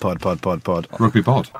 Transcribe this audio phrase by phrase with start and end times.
[0.00, 0.88] Pod, pod, pod, pod.
[0.98, 1.50] Rugby pod.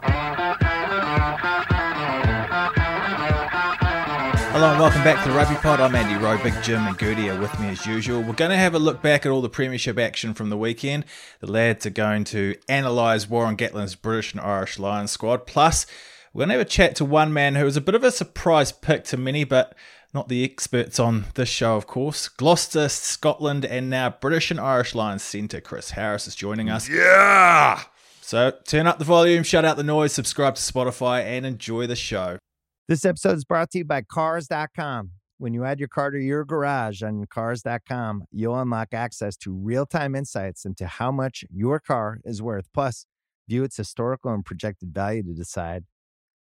[4.52, 5.78] Hello and welcome back to the Rugby Pod.
[5.78, 8.22] I'm Andy Rowe, Big Jim and Goodey are with me as usual.
[8.22, 11.04] We're going to have a look back at all the Premiership action from the weekend.
[11.40, 15.46] The lads are going to analyse Warren Gatland's British and Irish Lions squad.
[15.46, 15.84] Plus,
[16.32, 18.10] we're going to have a chat to one man who was a bit of a
[18.10, 19.74] surprise pick to many, but
[20.14, 22.26] not the experts on this show, of course.
[22.28, 26.88] Gloucester, Scotland, and now British and Irish Lions centre Chris Harris is joining us.
[26.88, 27.82] Yeah!
[28.30, 31.96] So turn up the volume, shut out the noise, subscribe to Spotify, and enjoy the
[31.96, 32.38] show.
[32.86, 35.10] This episode is brought to you by Cars.com.
[35.38, 39.84] When you add your car to your garage on Cars.com, you'll unlock access to real
[39.84, 43.04] time insights into how much your car is worth, plus,
[43.48, 45.82] view its historical and projected value to decide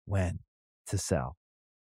[0.05, 0.41] when
[0.89, 1.37] to sell.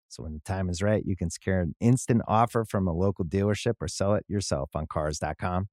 [0.08, 3.26] So, when the time is right, you can secure an instant offer from a local
[3.26, 5.68] dealership or sell it yourself on Cars.com.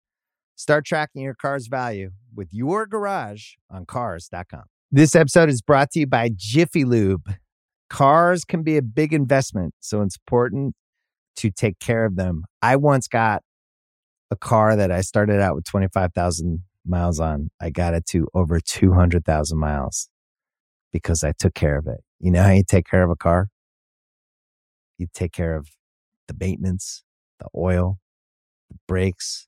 [0.58, 4.64] Start tracking your car's value with your garage on Cars.com.
[4.90, 7.32] This episode is brought to you by Jiffy Lube.
[7.88, 10.74] Cars can be a big investment, so it's important
[11.36, 12.42] to take care of them.
[12.60, 13.44] I once got
[14.32, 17.50] a car that I started out with 25,000 miles on.
[17.60, 20.08] I got it to over 200,000 miles
[20.92, 22.00] because I took care of it.
[22.18, 23.48] You know how you take care of a car?
[24.98, 25.68] You take care of
[26.26, 27.04] the maintenance,
[27.38, 28.00] the oil,
[28.68, 29.47] the brakes,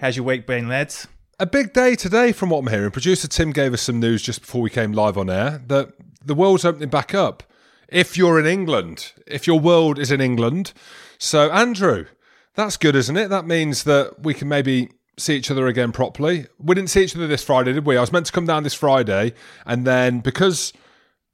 [0.00, 1.08] How's your week been, lads?
[1.40, 2.92] A big day today, from what I'm hearing.
[2.92, 5.88] Producer Tim gave us some news just before we came live on air that
[6.24, 7.42] the world's opening back up.
[7.88, 10.72] If you're in England, if your world is in England.
[11.18, 12.06] So, Andrew,
[12.54, 13.28] that's good, isn't it?
[13.30, 16.46] That means that we can maybe see each other again properly.
[16.60, 17.96] We didn't see each other this Friday, did we?
[17.96, 19.34] I was meant to come down this Friday,
[19.66, 20.72] and then because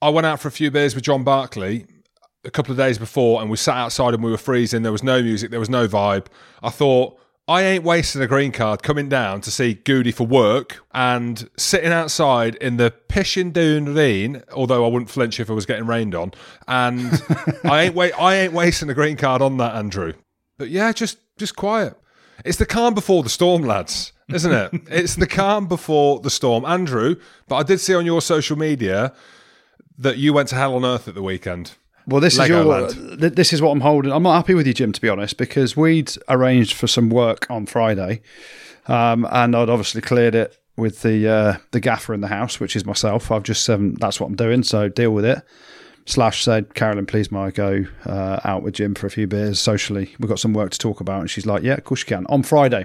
[0.01, 1.85] I went out for a few beers with John Barclay
[2.47, 5.03] a couple of days before, and we sat outside and we were freezing, there was
[5.03, 6.29] no music, there was no vibe.
[6.63, 10.83] I thought, I ain't wasting a green card coming down to see Goodey for work
[10.95, 15.67] and sitting outside in the pishing doon rain, although I wouldn't flinch if I was
[15.67, 16.33] getting rained on.
[16.67, 17.23] And
[17.65, 20.15] I ain't wait I ain't wasting a green card on that, Andrew.
[20.57, 21.99] But yeah, just just quiet.
[22.47, 24.71] It's the calm before the storm, lads, isn't it?
[24.91, 26.65] it's the calm before the storm.
[26.65, 27.17] Andrew,
[27.47, 29.13] but I did see on your social media
[29.99, 31.73] that you went to hell on earth at the weekend.
[32.07, 32.87] Well, this Legoland.
[32.89, 33.17] is your.
[33.17, 34.13] th- This is what I'm holding.
[34.13, 37.51] I'm not happy with you, Jim, to be honest, because we'd arranged for some work
[37.51, 38.21] on Friday,
[38.87, 42.77] um, and I'd obviously cleared it with the uh, the gaffer in the house, which
[42.77, 43.31] is myself.
[43.31, 45.43] I've just um, that's what I'm doing, so deal with it.
[46.07, 49.59] Slash said, Carolyn, please, may I go uh, out with Jim for a few beers
[49.59, 50.15] socially?
[50.21, 52.27] We've got some work to talk about, and she's like, yeah, of course you can
[52.27, 52.85] on Friday.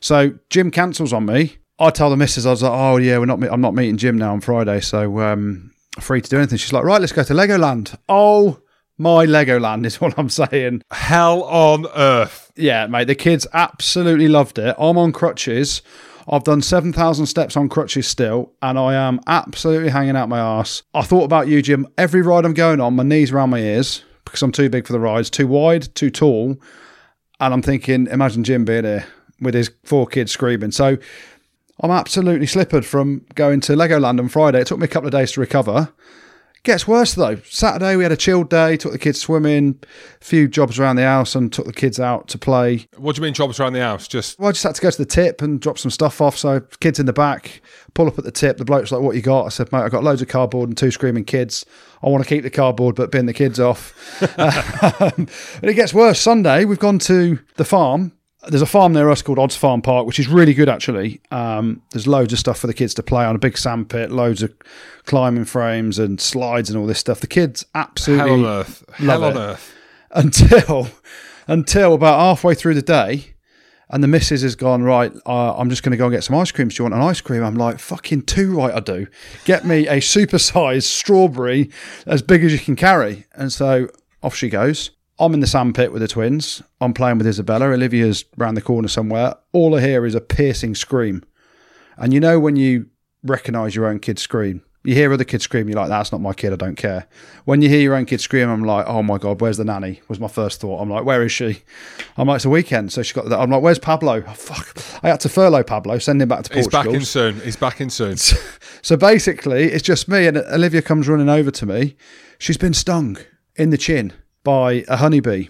[0.00, 1.58] So Jim cancels on me.
[1.78, 3.40] I tell the missus, I was like, oh yeah, we're not.
[3.44, 6.58] I'm not meeting Jim now on Friday, so um, free to do anything.
[6.58, 7.96] She's like, right, let's go to Legoland.
[8.08, 8.60] Oh
[8.98, 10.82] my Legoland is what I'm saying.
[10.90, 12.52] Hell on earth.
[12.56, 14.76] Yeah, mate, the kids absolutely loved it.
[14.78, 15.82] I'm on crutches.
[16.28, 20.82] I've done 7,000 steps on crutches still, and I am absolutely hanging out my arse.
[20.94, 21.88] I thought about you, Jim.
[21.98, 24.92] Every ride I'm going on, my knees around my ears because I'm too big for
[24.92, 26.56] the rides, too wide, too tall.
[27.40, 29.06] And I'm thinking, imagine Jim being here
[29.40, 30.70] with his four kids screaming.
[30.70, 30.98] So
[31.82, 34.60] I'm absolutely slippered from going to Legoland on Friday.
[34.60, 35.92] It took me a couple of days to recover.
[36.62, 37.36] Gets worse though.
[37.48, 39.80] Saturday we had a chilled day, took the kids swimming,
[40.20, 42.86] a few jobs around the house, and took the kids out to play.
[42.98, 44.06] What do you mean jobs around the house?
[44.06, 46.36] Just Well, I just had to go to the tip and drop some stuff off.
[46.36, 47.62] So kids in the back,
[47.94, 48.58] pull up at the tip.
[48.58, 50.76] The bloke's like, "What you got?" I said, "Mate, I've got loads of cardboard and
[50.76, 51.64] two screaming kids.
[52.02, 53.94] I want to keep the cardboard, but bin the kids off."
[55.00, 55.28] um,
[55.62, 56.20] and it gets worse.
[56.20, 58.12] Sunday we've gone to the farm.
[58.48, 61.20] There's a farm near us called Odds Farm Park, which is really good actually.
[61.30, 63.36] Um, there's loads of stuff for the kids to play on.
[63.36, 64.52] A big sandpit, loads of
[65.04, 67.20] climbing frames and slides and all this stuff.
[67.20, 68.84] The kids absolutely hell on earth.
[69.00, 69.40] love Hell on it.
[69.40, 69.74] earth.
[70.12, 70.88] until
[71.46, 73.34] until about halfway through the day,
[73.90, 75.12] and the missus has gone right.
[75.26, 76.68] Uh, I'm just going to go and get some ice cream.
[76.68, 77.42] Do you want an ice cream?
[77.42, 79.06] I'm like, fucking two right, I do.
[79.44, 81.70] Get me a supersized strawberry
[82.06, 83.26] as big as you can carry.
[83.34, 83.88] And so
[84.22, 84.92] off she goes.
[85.20, 86.62] I'm in the sandpit with the twins.
[86.80, 87.66] I'm playing with Isabella.
[87.66, 89.34] Olivia's round the corner somewhere.
[89.52, 91.22] All I hear is a piercing scream.
[91.98, 92.86] And you know when you
[93.22, 96.32] recognise your own kid scream, You hear other kids scream, you're like, that's not my
[96.32, 97.06] kid, I don't care.
[97.44, 100.00] When you hear your own kid scream, I'm like, oh my God, where's the nanny?
[100.08, 100.80] Was my first thought.
[100.80, 101.62] I'm like, where is she?
[102.16, 102.90] I'm like, it's a weekend.
[102.90, 103.38] So she got that.
[103.38, 104.24] I'm like, where's Pablo?
[104.26, 104.82] Oh, fuck.
[105.04, 106.94] I had to furlough Pablo, send him back to He's Portugal.
[106.94, 107.44] He's back in soon.
[107.44, 108.16] He's back in soon.
[108.82, 111.96] So basically, it's just me, and Olivia comes running over to me.
[112.38, 113.18] She's been stung
[113.54, 114.14] in the chin
[114.44, 115.48] by a honeybee.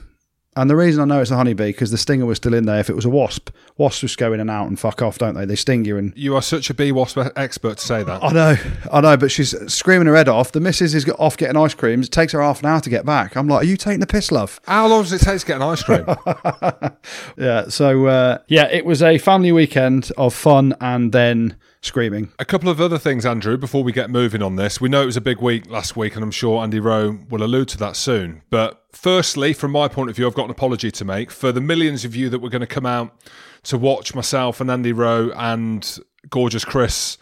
[0.56, 2.81] And the reason I know it's a honeybee because the stinger was still in there.
[2.81, 5.34] If it was a wasp, wasps just go in and out and fuck off, don't
[5.34, 5.44] they?
[5.44, 8.22] They sting you and You are such a bee wasp expert to say that.
[8.22, 8.56] I know,
[8.92, 10.50] I know, but she's screaming her head off.
[10.50, 12.08] The missus is off getting ice creams.
[12.08, 13.37] It takes her half an hour to get back.
[13.37, 14.60] I'm like, are you taking the piss, love?
[14.66, 16.04] How long does it take to get an ice cream?
[17.37, 17.69] Yeah.
[17.69, 22.32] So uh, yeah, it was a family weekend of fun and then screaming.
[22.38, 24.81] a couple of other things, Andrew, before we get moving on this.
[24.81, 27.43] We know it was a big week last week, and I'm sure Andy Rowe will
[27.43, 28.43] allude to that soon.
[28.50, 31.61] But firstly, from my point of view, I've got an apology to make for the
[31.61, 33.17] millions of you that were going to come out
[33.65, 35.99] to watch myself and Andy Rowe and
[36.29, 37.19] gorgeous Chris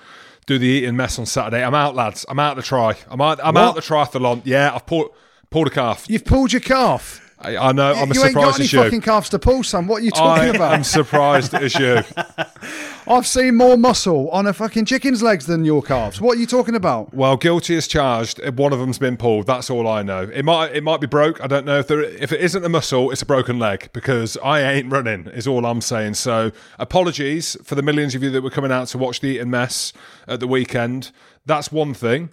[0.47, 1.63] do the eating mess on Saturday.
[1.63, 2.25] I'm out, lads.
[2.29, 2.97] I'm out the try.
[3.09, 3.39] I'm out.
[3.43, 4.43] I'm out the triathlon.
[4.45, 5.11] Yeah, I've pulled
[5.51, 6.07] pulled a calf.
[6.09, 7.25] You've pulled your calf.
[7.39, 7.93] I, I know.
[7.93, 9.87] I'm as you You ain't got any fucking calves to pull, son.
[9.87, 10.75] What are you I talking about?
[10.75, 12.01] am surprised as you.
[13.09, 16.21] I've seen more muscle on a fucking chicken's legs than your calves.
[16.21, 17.15] What are you talking about?
[17.15, 18.39] Well, guilty as charged.
[18.59, 19.47] One of them's been pulled.
[19.47, 20.25] That's all I know.
[20.31, 21.43] It might it might be broke.
[21.43, 24.37] I don't know if there if it isn't a muscle, it's a broken leg because
[24.45, 25.27] I ain't running.
[25.29, 26.15] Is all I'm saying.
[26.15, 29.51] So apologies for the millions of you that were coming out to watch the Eating
[29.51, 29.95] Mess
[30.27, 31.11] at the weekend.
[31.47, 32.29] That's one thing,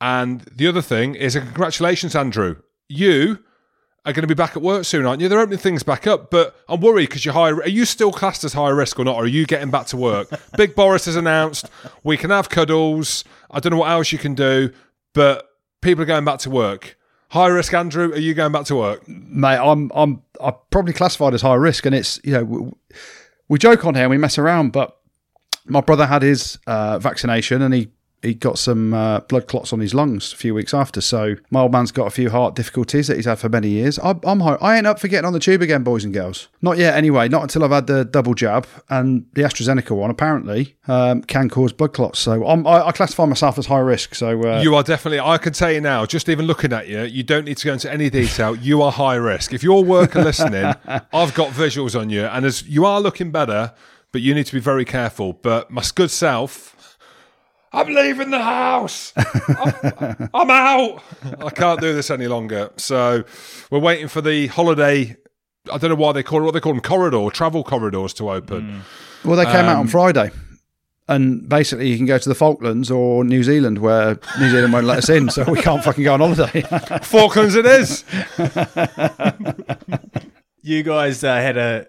[0.00, 2.62] and the other thing is a congratulations, Andrew.
[2.88, 3.40] You
[4.04, 5.28] are going to be back at work soon, aren't you?
[5.28, 7.50] They're opening things back up, but I'm worried because you're high.
[7.50, 9.14] Are you still classed as high risk or not?
[9.14, 10.28] Or are you getting back to work?
[10.56, 11.70] Big Boris has announced
[12.02, 13.24] we can have cuddles.
[13.50, 14.72] I don't know what else you can do,
[15.12, 15.48] but
[15.82, 16.98] people are going back to work.
[17.30, 18.12] High risk, Andrew.
[18.12, 19.06] Are you going back to work?
[19.08, 22.72] mate, I'm I'm I'm probably classified as high risk, and it's you know we,
[23.48, 24.98] we joke on here and we mess around, but
[25.64, 27.88] my brother had his uh, vaccination and he
[28.22, 31.00] he got some uh, blood clots on his lungs a few weeks after.
[31.00, 33.98] So my old man's got a few heart difficulties that he's had for many years.
[33.98, 36.48] I, I'm high, I ain't up for getting on the tube again, boys and girls.
[36.62, 37.28] Not yet, anyway.
[37.28, 40.10] Not until I've had the double jab and the AstraZeneca one.
[40.10, 42.20] Apparently, um, can cause blood clots.
[42.20, 44.14] So I'm, I, I classify myself as high risk.
[44.14, 45.18] So uh, You are definitely.
[45.18, 47.72] I can tell you now, just even looking at you, you don't need to go
[47.72, 48.54] into any detail.
[48.54, 49.52] You are high risk.
[49.52, 50.64] If your work are listening,
[51.12, 53.74] I've got visuals on you, and as you are looking better,
[54.12, 55.32] but you need to be very careful.
[55.32, 56.76] But my good self.
[57.72, 59.12] I'm leaving the house.
[59.16, 61.02] I'm, I'm out.
[61.44, 62.70] I can't do this any longer.
[62.76, 63.24] So
[63.70, 65.16] we're waiting for the holiday.
[65.72, 66.44] I don't know why they call it.
[66.44, 68.82] What they call them corridor, travel corridors to open.
[69.24, 70.30] Well, they came out Um, on Friday.
[71.08, 74.86] And basically, you can go to the Falklands or New Zealand, where New Zealand won't
[74.86, 76.60] let us in, so we can't fucking go on holiday.
[77.02, 78.04] Falklands, it is.
[80.64, 81.88] You guys uh, had a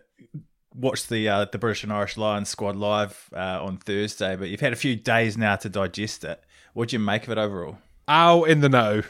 [0.75, 4.59] watched the uh, the British and Irish Lions squad live uh, on Thursday, but you've
[4.59, 6.43] had a few days now to digest it.
[6.73, 7.77] What do you make of it overall?
[8.07, 9.03] Ow in the know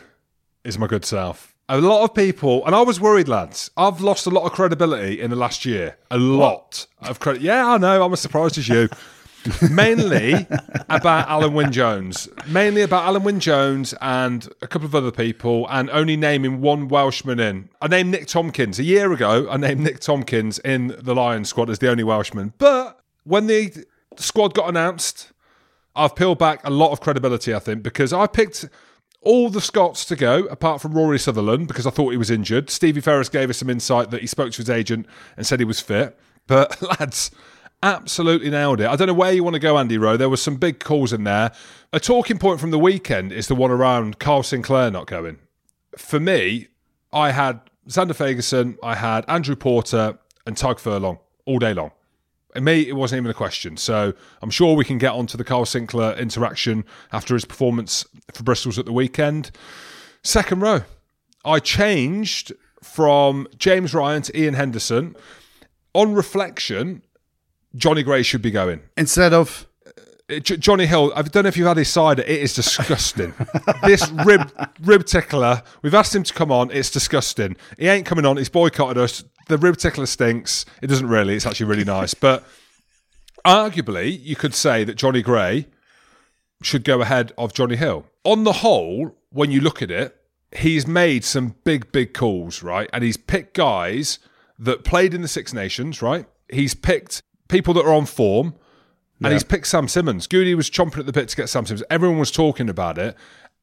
[0.63, 1.55] is my good self.
[1.69, 3.71] A lot of people, and I was worried, lads.
[3.77, 5.97] I've lost a lot of credibility in the last year.
[6.11, 7.41] A lot of credit.
[7.41, 8.03] Yeah, I know.
[8.03, 8.89] I'm as surprised as you.
[9.69, 10.47] Mainly
[10.89, 12.29] about Alun Wyn Jones.
[12.47, 16.87] Mainly about Alun Wyn Jones and a couple of other people, and only naming one
[16.87, 17.69] Welshman in.
[17.81, 18.79] I named Nick Tompkins.
[18.79, 22.53] A year ago, I named Nick Tompkins in the Lions squad as the only Welshman.
[22.57, 23.85] But when the
[24.17, 25.31] squad got announced,
[25.95, 28.65] I've peeled back a lot of credibility, I think, because I picked
[29.21, 32.69] all the Scots to go, apart from Rory Sutherland, because I thought he was injured.
[32.69, 35.05] Stevie Ferris gave us some insight that he spoke to his agent
[35.37, 36.17] and said he was fit.
[36.47, 37.31] But lads,
[37.83, 38.87] absolutely nailed it.
[38.87, 40.17] I don't know where you want to go, Andy Rowe.
[40.17, 41.51] There was some big calls in there.
[41.91, 45.37] A talking point from the weekend is the one around Kyle Sinckler not going.
[45.97, 46.69] For me,
[47.11, 51.91] I had Zander Fagerson, I had Andrew Porter, and Tadhg Furlong all day long.
[52.55, 53.77] And me, it wasn't even a question.
[53.77, 58.43] So I'm sure we can get onto the Kyle Sinckler interaction after his performance for
[58.43, 59.51] Bristol's at the weekend.
[60.23, 60.81] Second row,
[61.43, 65.15] I changed from James Ryan to Iain Henderson.
[65.93, 67.01] On reflection,
[67.75, 68.81] Jonny Gray should be going.
[68.97, 69.67] Instead of
[70.29, 72.21] Uh, Jonny Hill, I don't know if you've had his cider.
[72.23, 73.33] It is disgusting.
[73.83, 74.49] this rib
[74.81, 75.61] rib tickler.
[75.81, 76.71] We've asked him to come on.
[76.71, 77.57] It's disgusting.
[77.77, 78.37] He ain't coming on.
[78.37, 79.23] He's boycotted us.
[79.49, 80.65] The rib tickler stinks.
[80.81, 81.35] It doesn't really.
[81.35, 82.13] It's actually really nice.
[82.13, 82.45] But
[83.45, 85.67] arguably, you could say that Jonny Gray
[86.61, 88.05] should go ahead of Jonny Hill.
[88.23, 90.15] On the whole, when you look at it,
[90.55, 92.89] he's made some big, big calls, right?
[92.93, 94.19] And he's picked guys
[94.57, 96.25] that played in the Six Nations, right?
[96.49, 98.55] He's picked people that are on form.
[99.23, 100.27] And he's picked Sam Simmonds.
[100.27, 101.85] Goodey was chomping at the bit to get Sam Simmonds.
[101.89, 103.15] Everyone was talking about it,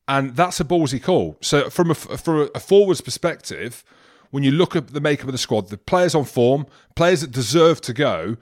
[0.09, 1.37] and that's a ballsy call.
[1.43, 3.85] So from a from a forwards perspective,
[4.31, 7.31] when you look at the makeup of the squad, the players on form, players that
[7.31, 8.39] deserve to go,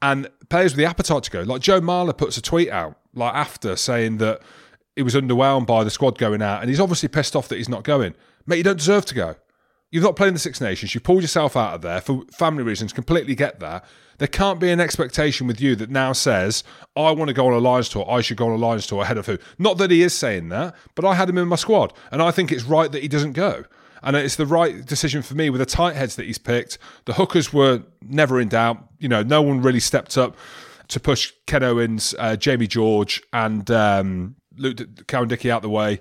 [0.00, 1.42] and players with the appetite to go.
[1.42, 4.40] Like Joe Marler puts a tweet out like after saying that
[4.96, 7.68] he was underwhelmed by the squad going out, and he's obviously pissed off that he's
[7.68, 8.14] not going.
[8.46, 9.36] Mate, you don't deserve to go.
[9.90, 10.94] You've not played in the Six Nations.
[10.94, 12.92] You pulled yourself out of there for family reasons.
[12.92, 13.84] Completely get that.
[14.18, 16.62] There can't be an expectation with you that now says,
[16.94, 18.08] I want to go on a Lions tour.
[18.08, 19.38] I should go on a Lions tour ahead of who?
[19.58, 21.92] Not that he is saying that, but I had him in my squad.
[22.12, 23.64] And I think it's right that he doesn't go.
[24.02, 26.78] And it's the right decision for me with the tight heads that he's picked.
[27.06, 28.86] The hookers were never in doubt.
[28.98, 30.36] You know, no one really stepped up
[30.88, 36.00] to push Ken Owens, uh, Jamie George, and um, Luke Cowan-Dickie out the way.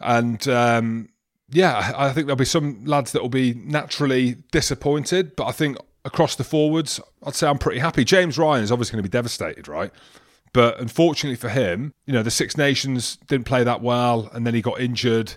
[0.00, 1.09] And um,
[1.50, 5.76] yeah, I think there'll be some lads that will be naturally disappointed, but I think
[6.04, 8.04] across the forwards, I'd say I'm pretty happy.
[8.04, 9.90] James Ryan is obviously going to be devastated, right?
[10.52, 14.54] But unfortunately for him, you know, the Six Nations didn't play that well, and then
[14.54, 15.34] he got injured,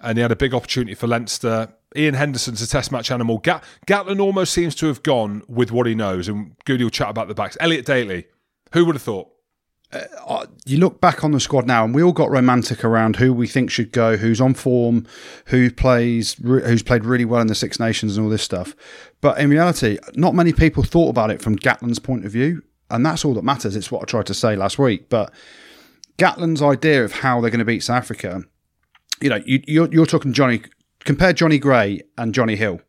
[0.00, 1.72] and he had a big opportunity for Leinster.
[1.96, 3.38] Iain Henderson's a test match animal.
[3.38, 7.10] Gat- Gatland almost seems to have gone with what he knows, and Goodey will chat
[7.10, 7.56] about the backs.
[7.60, 8.26] Elliot Daly,
[8.72, 9.31] who would have thought?
[9.92, 13.16] Uh, uh, you look back on the squad now, and we all got romantic around
[13.16, 15.06] who we think should go, who's on form,
[15.46, 18.74] who plays, who's played really well in the Six Nations, and all this stuff.
[19.20, 23.04] But in reality, not many people thought about it from Gatland's point of view, and
[23.04, 23.76] that's all that matters.
[23.76, 25.08] It's what I tried to say last week.
[25.08, 25.32] But
[26.18, 28.42] Gatland's idea of how they're going to beat South Africa,
[29.20, 30.62] you know, you, you're, you're talking Johnny.
[31.00, 32.80] Compare Jonny Gray and Jonny Hill.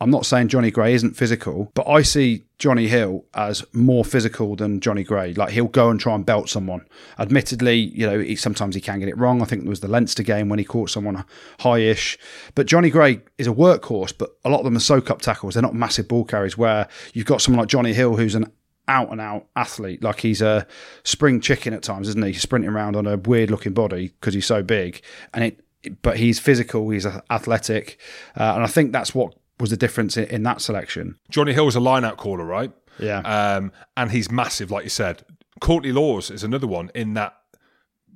[0.00, 4.56] I'm not saying Jonny Gray isn't physical, but I see Jonny Hill as more physical
[4.56, 5.34] than Jonny Gray.
[5.34, 6.86] Like he'll go and try and belt someone.
[7.18, 9.42] Admittedly, you know, he, sometimes he can get it wrong.
[9.42, 11.24] I think it was the Leinster game when he caught someone
[11.60, 12.18] high-ish.
[12.54, 15.54] But Jonny Gray is a workhorse, but a lot of them are soak-up tackles.
[15.54, 16.56] They're not massive ball carries.
[16.56, 18.50] Where you've got someone like Jonny Hill who's an
[18.88, 20.02] out and out athlete.
[20.02, 20.66] Like he's a
[21.04, 22.32] spring chicken at times, isn't he?
[22.32, 25.02] He's sprinting around on a weird looking body because he's so big,
[25.34, 25.60] and it.
[26.02, 26.90] But he's physical.
[26.90, 27.98] He's athletic,
[28.36, 31.16] uh, and I think that's what was the difference in, in that selection.
[31.30, 32.72] Jonny Hill Hill's a line out caller, right?
[32.98, 33.20] Yeah.
[33.20, 35.22] Um, and he's massive, like you said.
[35.60, 37.34] Courtney Lawes is another one in that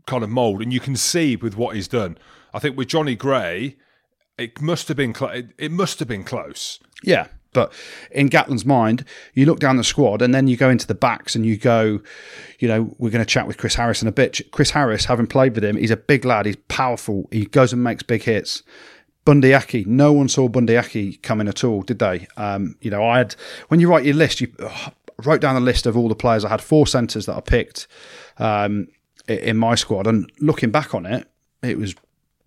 [0.07, 2.19] kind of mould, and you can see with what he's done.
[2.53, 3.77] I think with Jonny Gray,
[4.39, 6.79] it must have been cl- it, it must have been close.
[7.03, 7.73] Yeah, but
[8.11, 11.35] in Gatland's mind, you look down the squad and then you go into the backs
[11.35, 12.01] and you go,
[12.59, 14.41] you know, we're going to chat with Chris Harris in a bit.
[14.51, 16.47] Chris Harris, having played with him, he's a big lad.
[16.47, 17.29] He's powerful.
[17.31, 18.63] He goes and makes big hits.
[19.25, 22.27] Bundee Aki, no one saw Bundee Aki coming at all, did they?
[22.37, 23.37] Um, you know, I had
[23.69, 24.89] when you write your list, you oh,
[25.25, 26.45] wrote down a list of all the players.
[26.45, 27.87] I had four centres that I picked
[28.39, 28.89] um,
[29.27, 31.29] in my squad, and looking back on it,
[31.63, 31.95] it was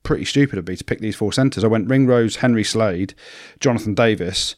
[0.04, 1.64] pretty stupid of me to pick these four centres.
[1.64, 3.14] I went Ringrose, Henry Slade,
[3.60, 4.56] Jonathan Davies,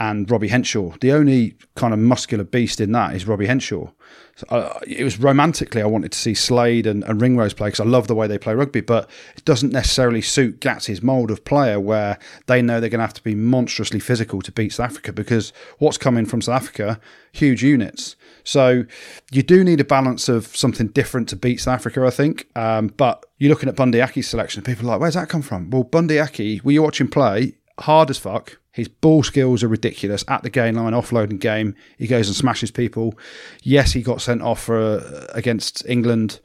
[0.00, 0.94] and Robbie Henshaw.
[1.00, 3.90] The only kind of muscular beast in that is Robbie Henshaw.
[4.34, 7.80] So, uh, it was romantically I wanted to see Slade and, and Ringrose play because
[7.80, 11.44] I love the way they play rugby, but it doesn't necessarily suit Gats's mould of
[11.44, 14.90] player where they know they're going to have to be monstrously physical to beat South
[14.90, 16.98] Africa because what's coming from South Africa,
[17.32, 18.16] huge units.
[18.42, 18.84] So
[19.30, 22.48] you do need a balance of something different to beat South Africa, I think.
[22.56, 25.68] Um, but you're looking at Bundee Aki's selection, people are like, where's that come from?
[25.68, 30.24] Well, Bundee Aki, when you watching play, hard as fuck his ball skills are ridiculous
[30.28, 31.74] at the gain line, offloading game.
[31.98, 33.18] He goes and smashes people.
[33.62, 36.40] Yes, he got sent off for a, against England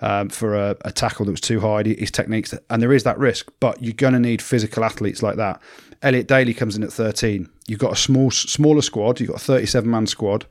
[0.00, 1.82] um, for a, a, tackle that was too high.
[1.84, 5.36] His techniques, and there is that risk, but you're going to need physical athletes like
[5.36, 5.60] that.
[6.02, 7.48] Elliot Daly comes in at 13.
[7.66, 9.20] You've got a small, smaller squad.
[9.20, 10.46] You've got a 37 man squad.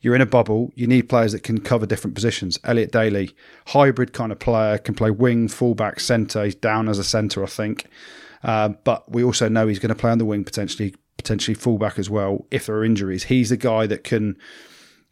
[0.00, 0.72] You're in a bubble.
[0.74, 2.58] You need players that can cover different positions.
[2.64, 3.34] Elliot Daly,
[3.68, 6.44] hybrid kind of player, can play wing, fullback, centre.
[6.44, 7.86] He's down as a centre, I think.
[8.42, 11.98] Uh, but we also know he's going to play on the wing potentially, potentially fullback
[11.98, 13.24] as well if there are injuries.
[13.24, 14.36] He's the guy that can,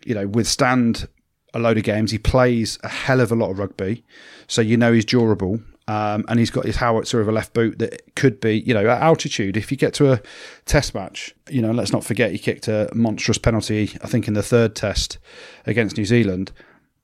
[0.05, 1.09] you know, withstand
[1.55, 2.11] a load of games.
[2.11, 4.05] He plays a hell of a lot of rugby,
[4.47, 5.61] so you know he's durable.
[5.89, 8.89] Um, and he's got his howitzer of a left boot that could be, you know,
[8.89, 9.57] at altitude.
[9.57, 10.21] If you get to a
[10.65, 14.35] test match, you know, let's not forget he kicked a monstrous penalty, I think, in
[14.35, 15.19] the third test
[15.67, 16.53] against New Zealand.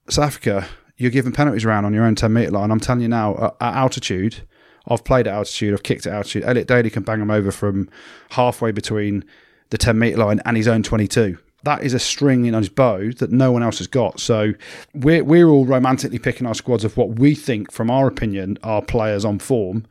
[0.08, 2.70] South Africa, you're giving penalties around on your own 10 metre line.
[2.70, 4.46] I'm telling you now, at altitude,
[4.88, 6.44] I've played at altitude, I've kicked at altitude.
[6.44, 7.88] Elliot Daly can bang him over from
[8.30, 9.24] halfway between
[9.70, 11.38] the 10 metre line and his own 22.
[11.64, 14.20] That is a string on his bow that no one else has got.
[14.20, 14.52] So
[14.94, 18.82] we're, we're all romantically picking our squads of what we think, from our opinion, are
[18.82, 19.86] players on form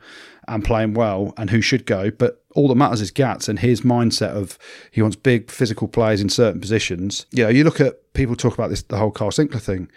[0.48, 2.10] and playing well and who should go.
[2.10, 4.58] But all that matters is Gats and his mindset of
[4.90, 7.26] he wants big physical players in certain positions.
[7.30, 9.90] You know, you look at people talk about this, the whole Kyle Sinckler thing.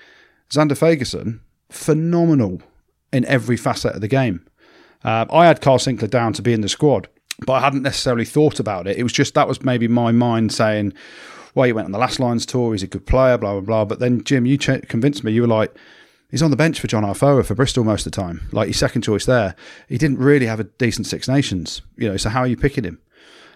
[0.50, 1.40] Zander Fagerson,
[1.70, 2.62] phenomenal
[3.14, 4.46] in every facet of the game.
[5.04, 7.08] Uh, I had Kyle Sinckler down to be in the squad,
[7.46, 8.98] but I hadn't necessarily thought about it.
[8.98, 10.94] It was just that was maybe my mind saying,
[11.56, 13.86] well, he went on the last Lions tour, he's a good player, blah, blah, blah.
[13.86, 15.32] But then, Jim, you ch- convinced me.
[15.32, 15.76] You were like,
[16.30, 18.48] he's on the bench for John Afoa for Bristol most of the time.
[18.52, 19.56] Like, his second choice there.
[19.88, 22.84] He didn't really have a decent Six Nations, you know, so how are you picking
[22.84, 23.00] him?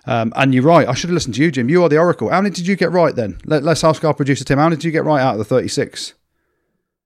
[0.05, 0.87] Um, and you're right.
[0.87, 1.69] I should have listened to you, Jim.
[1.69, 2.29] You are the oracle.
[2.29, 3.39] How many did you get right then?
[3.45, 4.59] Let, us ask our producer Tim.
[4.59, 6.13] How many did you get right out of the 36?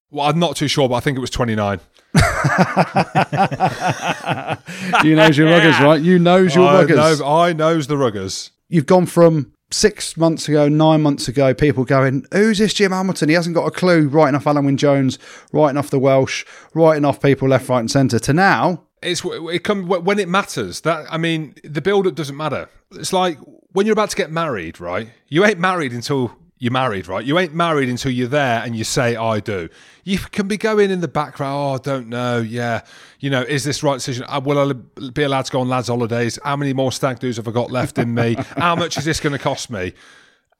[0.09, 1.79] Well, I'm not too sure, but I think it was 29.
[5.03, 6.01] you knows your ruggers, right?
[6.01, 7.19] You knows your I ruggers.
[7.19, 8.51] know, I knows the ruggers.
[8.69, 13.29] You've gone from six months ago, nine months ago, people going, "Who's this Jim Hamilton?
[13.29, 15.19] He hasn't got a clue." Writing off Alun Wyn Jones,
[15.51, 18.19] writing off the Welsh, writing off people left, right, and centre.
[18.19, 20.81] To now, It's it come when it matters.
[20.81, 22.69] That I mean, the build up doesn't matter.
[22.91, 23.37] It's like
[23.71, 25.09] when you're about to get married, right?
[25.27, 27.23] You ain't married until you're married, right?
[27.23, 29.69] You ain't married until you're there and you say, I do.
[30.03, 32.39] You can be going in the background, oh, I don't know.
[32.39, 32.81] Yeah.
[33.19, 34.25] You know, is this right decision?
[34.27, 36.39] Uh, Will I be allowed to go on lads' holidays?
[36.43, 38.35] How many more stag doos have I got left in me?
[38.57, 39.93] How much is this going to cost me?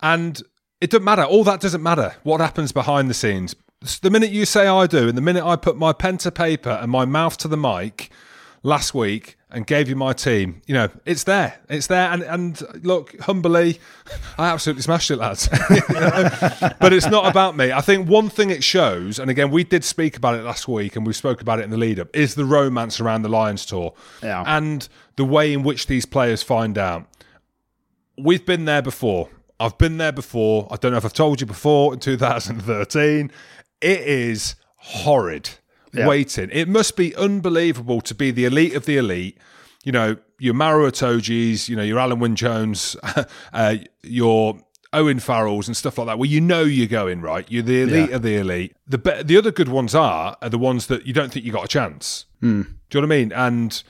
[0.02, 0.42] And
[0.82, 1.24] it doesn't matter.
[1.24, 2.16] All that doesn't matter.
[2.24, 3.56] What happens behind the scenes?
[4.02, 6.72] The minute you say I do, and the minute I put my pen to paper
[6.72, 8.12] and my mouth to the mic
[8.64, 11.58] last week and gave you my team, you know, it's there.
[11.70, 12.12] It's there.
[12.12, 13.80] And, and look, humbly,
[14.38, 15.48] I absolutely smashed it, lads.
[15.70, 16.30] You know?
[16.82, 17.72] But it's not about me.
[17.72, 20.98] I think one thing it shows, and again, we did speak about it last week
[20.98, 23.66] and we spoke about it in the lead up, is the romance around the Lions
[23.66, 24.44] tour Yeah.
[24.46, 27.06] and the way in which these players find out.
[28.18, 29.30] We've been there before.
[29.60, 30.68] I've been there before.
[30.70, 33.32] I don't know if I've told you before in 2013.
[33.80, 35.52] It is horrid
[35.98, 36.08] Yeah.
[36.08, 36.50] waiting.
[36.52, 39.38] It must be unbelievable to be the elite of the elite.
[39.84, 42.96] You know, your Maro Itojes, you know, your Alun Wyn Jones,
[43.54, 44.60] uh, your
[44.94, 47.46] Owen Farrells and stuff like that, where you know you're going, right?
[47.50, 48.16] You're the elite Yeah.
[48.18, 48.76] of the elite.
[48.88, 51.52] The be- the other good ones are, are the ones that you don't think you
[51.52, 52.26] got a chance.
[52.42, 52.66] Do you know
[53.00, 53.32] what I mean?
[53.34, 53.84] And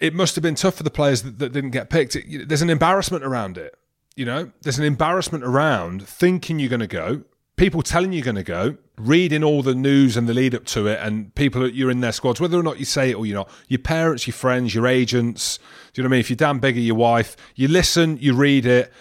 [0.00, 2.16] it must have been tough for the players that, that didn't get picked.
[2.16, 3.74] It- there's an embarrassment around it.
[4.16, 7.22] You know, there's an embarrassment around thinking you're going to go,
[7.56, 10.86] people telling you're going to go, reading all the news and the lead up to
[10.86, 13.26] it, and people that you're in their squads, whether or not you say it or
[13.26, 15.58] you're not, your parents, your friends, your agents.
[15.92, 16.20] Do you know what I mean?
[16.20, 18.92] If you're Dan Biggar, your wife, you listen, you read it,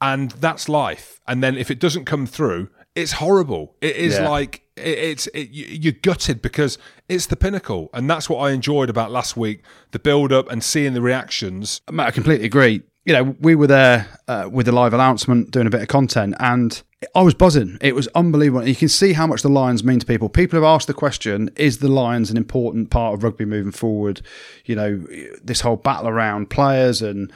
[0.00, 1.20] and that's life.
[1.26, 3.74] And then if it doesn't come through, it's horrible.
[3.80, 4.28] It is Yeah.
[4.28, 8.50] like it, it's it, you- you're gutted because it's the pinnacle, and that's what I
[8.52, 11.80] enjoyed about last week: the build up and seeing the reactions.
[11.90, 12.82] Mate, I completely agree.
[13.04, 16.34] You know, we were there uh, with the live announcement, doing a bit of content,
[16.38, 16.82] and
[17.14, 17.78] I was buzzing.
[17.80, 18.66] It was unbelievable.
[18.66, 20.28] You can see how much the Lions mean to people.
[20.28, 24.22] People have asked the question: Is the Lions an important part of rugby moving forward?
[24.64, 25.06] You know,
[25.42, 27.32] this whole battle around players and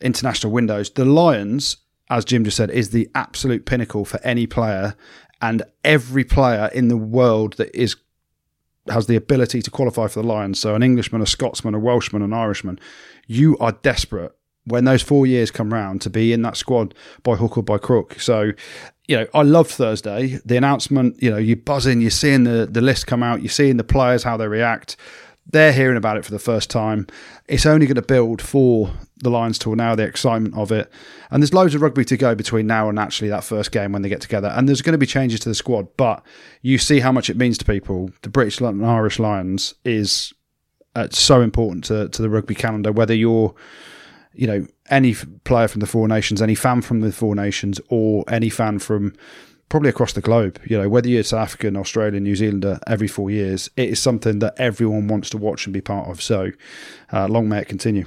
[0.00, 0.90] international windows.
[0.90, 1.76] The Lions,
[2.10, 4.96] as Jim just said, is the absolute pinnacle for any player,
[5.40, 7.96] and every player in the world that is
[8.88, 10.58] has the ability to qualify for the Lions.
[10.58, 12.78] So an Englishman, a Scotsman, a Welshman, an Irishman.
[13.26, 14.32] You are desperate
[14.66, 17.78] when those four years come round to be in that squad by hook or by
[17.78, 18.18] crook.
[18.20, 18.52] So,
[19.06, 20.40] you know, I love Thursday.
[20.44, 23.76] The announcement, you know, you're buzzing, you're seeing the, the list come out, you're seeing
[23.76, 24.96] the players, how they react.
[25.46, 27.06] They're hearing about it for the first time.
[27.46, 28.90] It's only going to build for
[29.22, 30.90] the Lions tour now, the excitement of it.
[31.30, 34.00] And there's loads of rugby to go between now and actually that first game when
[34.00, 34.48] they get together.
[34.48, 36.24] And there's going to be changes to the squad, but
[36.62, 38.10] you see how much it means to people.
[38.22, 40.32] The British and Irish Lions is
[40.96, 43.54] uh, so important to, to the rugby calendar, whether you're
[44.34, 47.80] you know, any f- player from the Four Nations, any fan from the Four Nations,
[47.88, 49.14] or any fan from
[49.68, 53.30] probably across the globe, you know, whether you're South African, Australian, New Zealander, every four
[53.30, 56.22] years, it is something that everyone wants to watch and be part of.
[56.22, 56.52] So,
[57.12, 58.04] uh, long may it continue.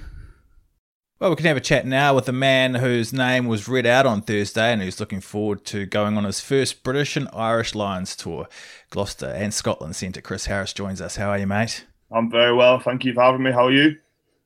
[1.19, 4.05] Well, we can have a chat now with a man whose name was read out
[4.05, 8.15] on Thursday and who's looking forward to going on his first British and Irish Lions
[8.15, 8.47] tour.
[8.91, 11.15] Gloucester and Scotland centre Chris Harris joins us.
[11.15, 11.87] How are you, mate?
[12.11, 12.79] I'm very well.
[12.79, 13.51] Thank you for having me.
[13.51, 13.97] How are you?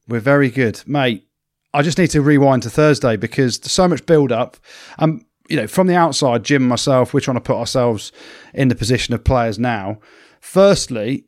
[0.08, 1.28] We're very good, mate.
[1.74, 4.58] I just need to rewind to Thursday because there's so much build up.
[5.00, 8.12] Um, you know, from the outside, Jim and myself, we're trying to put ourselves
[8.54, 10.00] in the position of players now.
[10.40, 11.26] Firstly,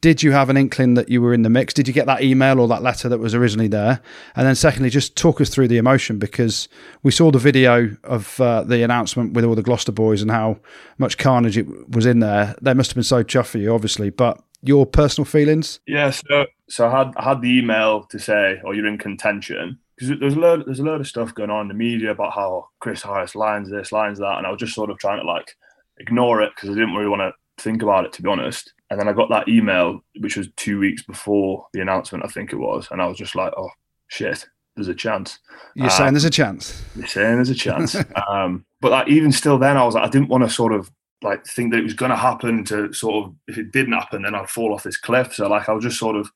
[0.00, 1.74] did you have an inkling that you were in the mix?
[1.74, 4.00] Did you get that email or that letter that was originally there?
[4.36, 6.68] And then, secondly, just talk us through the emotion because
[7.02, 10.58] we saw the video of uh, the announcement with all the Gloucester boys and how
[10.98, 12.54] much carnage it was in there.
[12.62, 14.10] They must have been so chuffed for you, obviously.
[14.10, 15.80] But your personal feelings?
[15.86, 19.78] Yeah, so so I had I had the email to say, "Oh, you're in contention,"
[19.96, 22.32] because there's a load there's a load of stuff going on in the media about
[22.32, 25.26] how Chris Harris Lions this, Lions that, and I was just sort of trying to
[25.26, 25.54] like
[25.98, 28.72] ignore it because I didn't really want to think about it to be honest.
[28.88, 32.52] And then I got that email, which was two weeks before the announcement, I think
[32.52, 33.70] it was, and I was just like, "Oh
[34.08, 35.38] shit, there's a chance."
[35.74, 36.82] You're Uh, saying there's a chance.
[36.96, 37.96] You're saying there's a chance.
[38.28, 40.90] um, but like, even still, then I was like, I didn't want to sort of
[41.22, 42.64] like think that it was going to happen.
[42.64, 45.34] To sort of, if it didn't happen, then I'd fall off this cliff.
[45.34, 46.30] So like, I was just sort of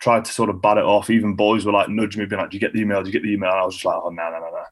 [0.00, 1.10] tried to sort of bat it off.
[1.10, 3.02] Even boys were like nudging me, being like, "Do you get the email?
[3.02, 4.64] Do you get the email?" And I was just like, "Oh no, no, no, no,"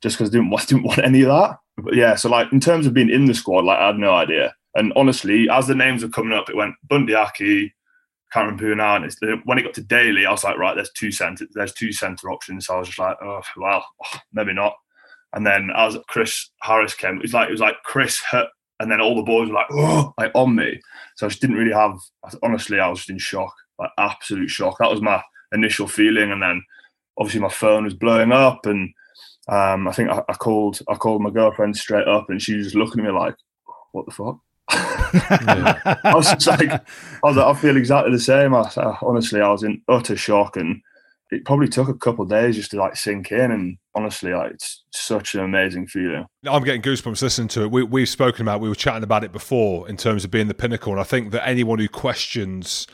[0.00, 1.58] just because I didn't, didn't want any of that.
[1.78, 4.14] But yeah, so like in terms of being in the squad, like I had no
[4.14, 4.54] idea.
[4.74, 7.72] And honestly, as the names were coming up, it went Bundee Aki,
[8.32, 8.72] can't remember who.
[8.72, 11.92] And when it got to Daly, I was like, right, there's two center, there's two
[11.92, 12.66] center options.
[12.66, 14.74] So I was just like, oh well, oh, maybe not.
[15.32, 18.46] And then as Chris Harris came, it was like it was like Chris H-
[18.80, 20.80] and then all the boys were like, oh, like on me.
[21.16, 21.98] So I just didn't really have.
[22.42, 24.78] Honestly, I was just in shock, like absolute shock.
[24.78, 26.62] That was my initial feeling, and then
[27.18, 28.92] obviously my phone was blowing up, and
[29.48, 32.66] um, I think I, I, called I called my girlfriend straight up, and she was
[32.66, 33.36] just looking at me like,
[33.92, 36.80] "What the fuck?" I was just like, I
[37.22, 38.54] was like, I feel exactly the same.
[38.54, 40.82] I, I, honestly, I was in utter shock, and
[41.30, 43.52] it probably took a couple of days just to like sink in.
[43.52, 46.26] And honestly, like it's such an amazing feeling.
[46.44, 47.70] I'm getting goosebumps listening to it.
[47.70, 50.54] We, we've spoken about, we were chatting about it before in terms of being the
[50.54, 52.86] pinnacle, and I think that anyone who questions.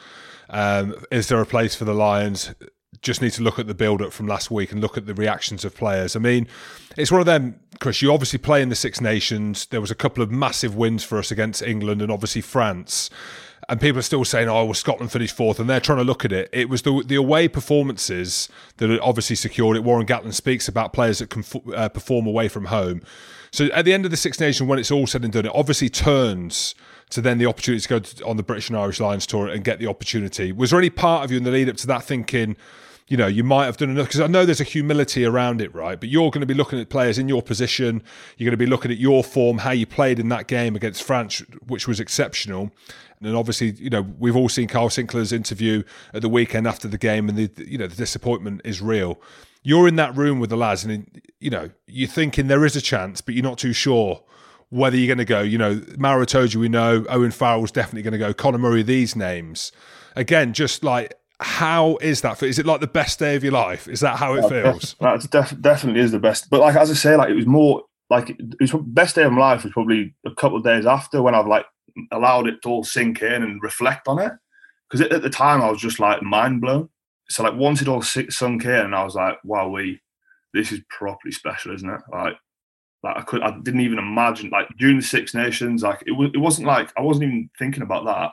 [0.51, 2.55] Um, is there a place for the Lions?
[3.03, 5.15] just need to look at the build up from last week and look at the
[5.15, 6.15] reactions of players.
[6.15, 6.47] I mean,
[6.97, 8.01] it's one of them, Chris.
[8.01, 9.67] You obviously play in the Six Nations.
[9.67, 13.11] There was a couple of massive wins for us against England and obviously France.
[13.69, 16.25] And people are still saying, "Oh, well, Scotland finished fourth, and they're trying to look
[16.25, 16.49] at it.
[16.53, 19.85] It was the the away performances that obviously secured it.
[19.85, 23.03] Warren Gatland speaks about players that can uh, perform away from home.
[23.53, 25.53] So at the end of the Six Nations, when it's all said and done, it
[25.55, 26.75] obviously turns
[27.13, 29.65] to then the opportunity to go to, on the British and Irish Lions tour and
[29.65, 30.53] get the opportunity.
[30.53, 32.57] Was there any part of you in the lead up to that thinking?
[33.09, 35.75] you know, you might have done enough because I know there's a humility around it,
[35.75, 36.01] right?
[36.01, 38.03] But you're going to be looking at players in your position.
[38.39, 41.03] You're going to be looking at your form, how you played in that game against
[41.03, 42.71] France, which was exceptional.
[43.21, 45.83] And obviously, you know, we've all seen Kyle Sinckler's interview
[46.15, 49.21] at the weekend after the game, and the you know the disappointment is real.
[49.63, 52.81] You're in that room with the lads, and you know you're thinking there is a
[52.81, 54.23] chance, but you're not too sure
[54.73, 55.43] whether you're going to go.
[55.43, 57.05] You know, Maro Itoje, we know.
[57.11, 58.33] Owen Farrell's definitely going to go.
[58.33, 59.71] Conor Murray, these names.
[60.17, 62.43] Again, just like how is that?
[62.43, 63.87] Is it like the best day of your life?
[63.87, 64.97] Is that how it oh, feels?
[65.01, 66.49] That def- definitely is the best.
[66.49, 69.33] But like as I say, like it was more like it was best day of
[69.33, 71.67] my life was probably a couple of days after when I've like
[72.11, 74.33] allowed it to all sink in and reflect on it.
[74.89, 76.89] Because at the time I was just like mind blown.
[77.29, 80.01] So like once it all sunk in, I was like, wow, we
[80.55, 82.01] this is properly special, isn't it?
[82.11, 82.37] Like
[83.03, 86.31] like I could I didn't even imagine like during the Six Nations, like it was
[86.35, 88.31] it wasn't like I wasn't even thinking about that.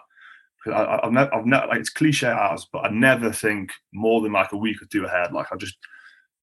[0.72, 4.34] I, have never, I've never, like it's cliche as, but I never think more than
[4.34, 5.32] like a week or two ahead.
[5.32, 5.78] Like I just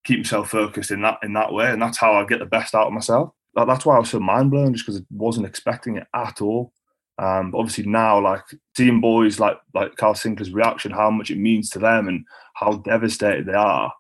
[0.05, 2.75] keep myself focused in that in that way, and that's how I get the best
[2.75, 3.31] out of myself.
[3.55, 6.73] That's why I was so mind blown, just because I wasn't expecting it at all.
[7.19, 8.43] Um, but obviously now, like
[8.77, 12.73] seeing boys like like Kyle Sinckler's reaction, how much it means to them, and how
[12.73, 13.93] devastated they are.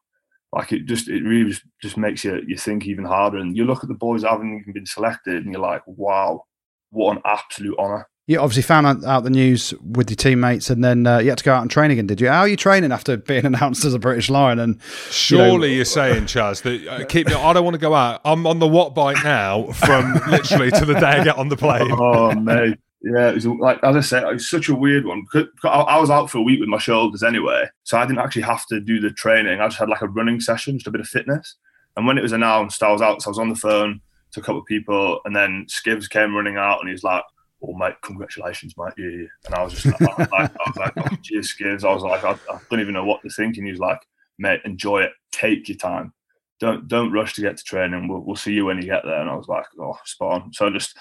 [0.56, 3.38] Like it just, it really just, just makes you you think even harder.
[3.38, 6.44] And you look at the boys haven't even been selected, and you're like, wow,
[6.90, 10.82] what an absolute honor you obviously found out, out, the news with your teammates, and
[10.82, 12.08] then uh, you had to go out and train again.
[12.08, 12.28] Did you?
[12.28, 14.58] How are you training after being announced as a British Lion?
[14.58, 17.28] And surely you are saying, Chaz, that uh, keep.
[17.28, 18.20] I don't want to go out.
[18.24, 21.56] I'm on the what bike now, from literally to the day I get on the
[21.56, 21.92] plane.
[21.92, 23.30] Oh mate, yeah.
[23.30, 25.24] It was like as I said, it was such a weird one
[25.64, 28.66] I was out for a week with my shoulders anyway, so I didn't actually have
[28.66, 29.60] to do the training.
[29.60, 31.56] I just had like a running session, just a bit of fitness.
[31.96, 34.00] And when it was announced, I was out, so I was on the phone
[34.32, 37.24] to a couple of people, and then Skivs came running out, and he's like
[37.62, 38.92] oh mate, congratulations, mate.
[38.96, 41.84] Yeah, And I was just like, I, was like, oh, cheers, Skivs.
[41.84, 43.56] I was like, I, I, don't even know what to think.
[43.56, 44.00] And he was like,
[44.38, 45.12] mate, enjoy it.
[45.32, 46.12] Take your time.
[46.58, 48.08] Don't don't rush to get to training.
[48.08, 49.20] We'll, we'll see you when you get there.
[49.20, 50.52] And I was like, oh, spot on.
[50.52, 50.96] So I just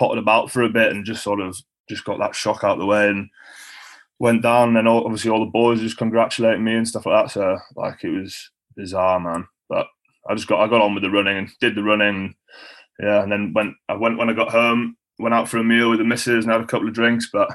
[0.00, 1.56] potted about for a bit and just sort of
[1.88, 3.28] just got that shock out the way and
[4.18, 4.68] went down.
[4.68, 7.32] And then obviously all the boys just congratulating me and stuff like that.
[7.32, 9.46] So like it was bizarre, man.
[9.68, 9.86] But
[10.28, 12.34] I just got I got on with the running and did the running.
[12.98, 15.90] Yeah, and then when I went when I got home, went out for a meal
[15.90, 17.50] with the missus and had a couple of drinks, but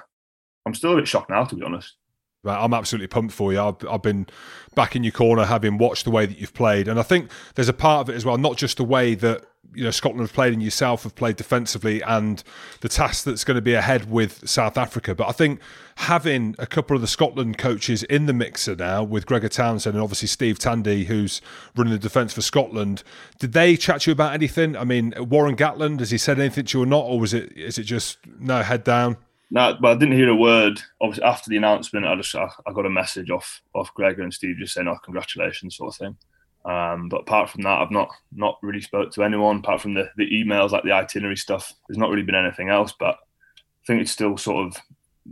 [0.66, 1.96] I'm still a bit shocked now, to be honest.
[2.44, 3.60] Right, I'm absolutely pumped for you.
[3.60, 4.28] I've, I've, been
[4.76, 7.70] back in your corner, having watched the way that you've played, and I think there's
[7.70, 9.46] a part of it as well, not just the way that
[9.76, 12.44] you know Scotland have played and yourself have played defensively, and
[12.82, 15.14] the task that's going to be ahead with South Africa.
[15.14, 15.60] But I think
[15.98, 20.04] having a couple of the Scotland coaches in the mixer now, with Gregor Townsend and
[20.04, 21.42] obviously Steve Tandy, who's
[21.76, 23.04] running the defence for Scotland,
[23.40, 24.76] did they chat to you about anything?
[24.76, 27.52] I mean, Warren Gatland, has he said anything to you or not, or was it
[27.56, 29.18] is it just no head down?
[29.52, 30.82] No, but I didn't hear a word.
[31.02, 34.34] Obviously, after the announcement, I just I, I got a message off off Gregor and
[34.34, 36.18] Steve just saying, "Oh, congratulations," sort of thing.
[36.66, 40.10] Um, but apart from that, I've not not really spoke to anyone apart from the
[40.18, 41.74] the emails, like the itinerary stuff.
[41.88, 42.94] There's not really been anything else.
[42.98, 44.82] But I think it's still sort of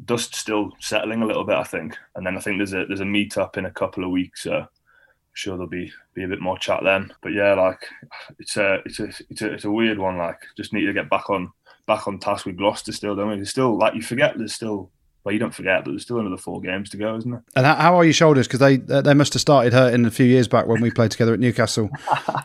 [0.05, 1.57] dust still settling a little bit.
[1.57, 4.11] I think, and then I think there's a there's a meetup in a couple of
[4.11, 4.43] weeks.
[4.43, 4.67] So I'm
[5.33, 7.11] sure there'll be be a bit more chat then.
[7.23, 7.83] But yeah, like
[8.37, 10.17] it's a it's a it's a it's a weird one.
[10.17, 11.51] Like just need to get back on
[11.87, 13.35] back on task with Gloucester still, don't we?
[13.35, 14.91] There's still like you forget there's still
[15.23, 17.43] well, you don't forget, but there's still another four games to go, isn't there?
[17.55, 18.45] And how are your shoulders?
[18.45, 21.33] Because they they must have started hurting a few years back when we played together
[21.33, 21.89] at Newcastle,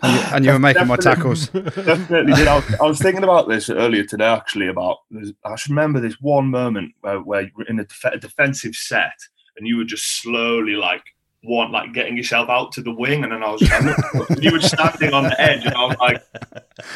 [0.03, 1.49] and you, and you were making my tackles.
[1.49, 2.47] Definitely did.
[2.47, 4.69] I was, I was, thinking about this earlier today, actually.
[4.69, 4.99] About
[5.45, 8.77] I should remember this one moment where, where you were in a, def- a defensive
[8.77, 9.19] set,
[9.57, 11.03] and you were just slowly like
[11.43, 14.61] want like getting yourself out to the wing, and then I was like, you were
[14.61, 16.23] standing on the edge, and I was like,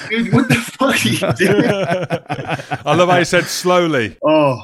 [0.08, 1.70] dude, what the fuck are you doing?
[2.86, 4.16] I love how you said slowly.
[4.22, 4.62] Oh,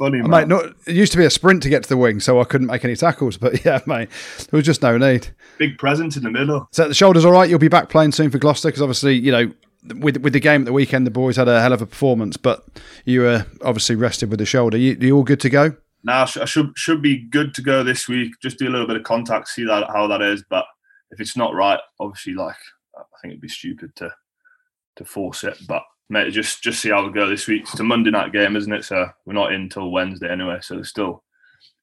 [0.00, 0.30] funny, man.
[0.30, 2.44] Mate, not, it used to be a sprint to get to the wing, so I
[2.44, 3.36] couldn't make any tackles.
[3.36, 4.08] But yeah, mate,
[4.50, 5.28] there was just no need.
[5.58, 6.68] Big presence in the middle.
[6.72, 7.48] So the shoulders all right.
[7.48, 9.52] You'll be back playing soon for Gloucester because obviously, you know,
[9.96, 12.36] with with the game at the weekend, the boys had a hell of a performance,
[12.36, 12.66] but
[13.04, 14.76] you were obviously rested with the shoulder.
[14.76, 15.76] You, you all good to go?
[16.02, 18.32] Now I should should be good to go this week.
[18.42, 20.42] Just do a little bit of contact, see that how that is.
[20.48, 20.64] But
[21.10, 22.56] if it's not right, obviously, like
[22.96, 24.10] I think it'd be stupid to
[24.96, 25.58] to force it.
[25.68, 27.62] But mate, just just see how we go this week.
[27.62, 28.84] It's a Monday night game, isn't it?
[28.84, 30.58] So we're not in till Wednesday anyway.
[30.60, 31.22] So there's still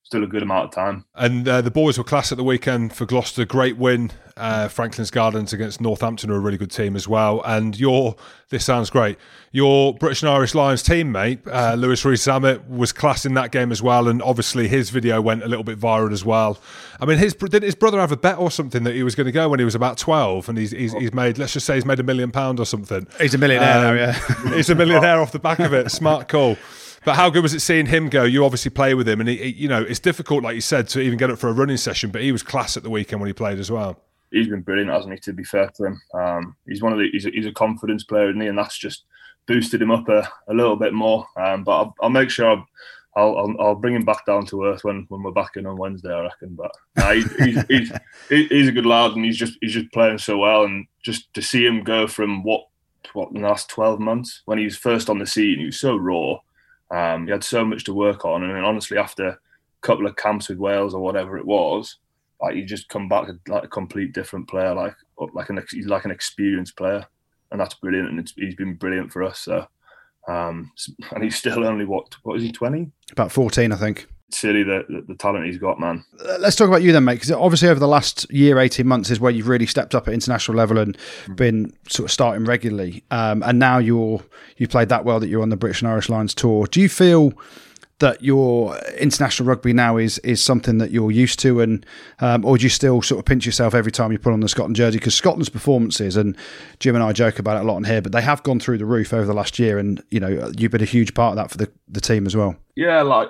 [0.07, 1.03] still a good amount of time.
[1.15, 3.43] And uh, the boys were class at the weekend for Gloucester.
[3.43, 4.11] Great win.
[4.37, 7.41] Uh, Franklin's Gardens against Northampton are a really good team as well.
[7.43, 8.15] And your,
[8.49, 9.17] this sounds great,
[9.51, 13.81] your British and Irish Lions teammate, uh, Louis Rees-Zammit, was class in that game as
[13.81, 14.07] well.
[14.07, 16.57] And obviously his video went a little bit viral as well.
[17.01, 19.25] I mean, his did his brother have a bet or something that he was going
[19.25, 21.75] to go when he was about 12 and he's, he's, he's made, let's just say
[21.75, 23.07] he's made a million pounds or something.
[23.19, 24.53] He's a millionaire Um, now, yeah.
[24.55, 25.91] he's a millionaire off the back of it.
[25.91, 26.55] Smart call.
[27.07, 28.25] But how good was it seeing him go?
[28.25, 30.89] You obviously play with him, and he, he- you know it's difficult, like you said,
[30.89, 32.11] to even get up for a running session.
[32.11, 33.97] But he was class at the weekend when he played as well.
[34.29, 35.19] He's been brilliant, hasn't he?
[35.21, 38.03] To be fair to him, um, he's one of the he's a, he's a confidence
[38.03, 38.47] player, isn't he?
[38.47, 39.05] And that's just
[39.45, 41.25] boosted him up a, a little bit more.
[41.37, 42.49] Um, but I'll, I'll make sure.
[43.15, 45.77] I'll, I'll I'll bring him back down to earth when, when we're back in on
[45.77, 46.55] Wednesday, I reckon.
[46.55, 50.17] But nah, he's, he's, he's, he's a good lad, and he's just he's just playing
[50.17, 50.65] so well.
[50.65, 52.67] And just to see him go from what
[53.13, 55.95] what the last twelve months when he was first on the scene, he was so
[55.95, 56.39] raw.
[56.91, 59.37] Um, he had so much to work on, and honestly, after a
[59.81, 61.97] couple of camps with Wales or whatever it was,
[62.41, 64.95] like you just come back like a complete different player, like
[65.33, 67.05] like an he's like an experienced player,
[67.51, 68.09] and that's brilliant.
[68.09, 69.39] And he's been brilliant for us.
[69.39, 69.67] So,
[70.27, 70.71] um,
[71.11, 72.91] and he's still only what what is he twenty?
[73.11, 74.07] About 14, I think.
[74.29, 76.03] Silly the, the the talent he's got, man.
[76.39, 79.21] Let's talk about you then, mate, because obviously over the last year, 18 months is
[79.21, 80.97] where you've really stepped up at international level and
[81.35, 83.03] been sort of starting regularly.
[83.09, 84.21] Um, and now you're,
[84.57, 86.67] you played that well that you're on the British and Irish Lions tour.
[86.67, 87.33] Do you feel
[87.99, 91.85] that your international rugby now is is something that you're used to, and
[92.19, 94.49] um, or do you still sort of pinch yourself every time you put on the
[94.49, 94.99] Scotland jersey?
[94.99, 96.37] Because Scotland's performances, and
[96.79, 98.77] Jim and I joke about it a lot on here, but they have gone through
[98.77, 101.35] the roof over the last year, and you know you've been a huge part of
[101.37, 102.55] that for the, the team as well.
[102.75, 103.29] Yeah, like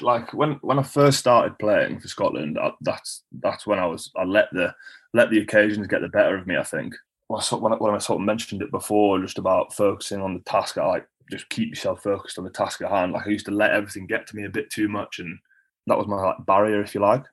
[0.00, 4.10] like when when I first started playing for Scotland, I, that's that's when I was
[4.16, 4.74] I let the
[5.14, 6.56] let the occasions get the better of me.
[6.56, 6.94] I think.
[7.28, 10.34] Well, sort- when I, when I sort of mentioned it before, just about focusing on
[10.34, 13.12] the task, I like just keep yourself focused on the task at hand.
[13.12, 15.38] Like I used to let everything get to me a bit too much, and
[15.86, 17.24] that was my like barrier, if you like.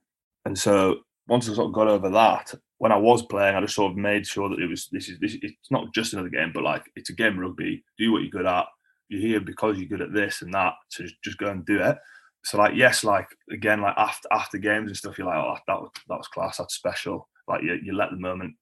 [0.45, 3.75] And so once I sort of got over that, when I was playing, I just
[3.75, 5.35] sort of made sure that it was this is this.
[5.41, 7.83] It's not just another game, but like it's a game rugby.
[7.97, 8.65] Do what you're good at.
[9.09, 10.73] You're here because you're good at this and that.
[10.89, 11.97] So just, just go and do it.
[12.43, 15.81] So like yes, like again, like after after games and stuff, you're like, oh, that
[15.81, 16.57] was that was class.
[16.57, 17.27] That's special.
[17.47, 18.55] Like you, you let the moment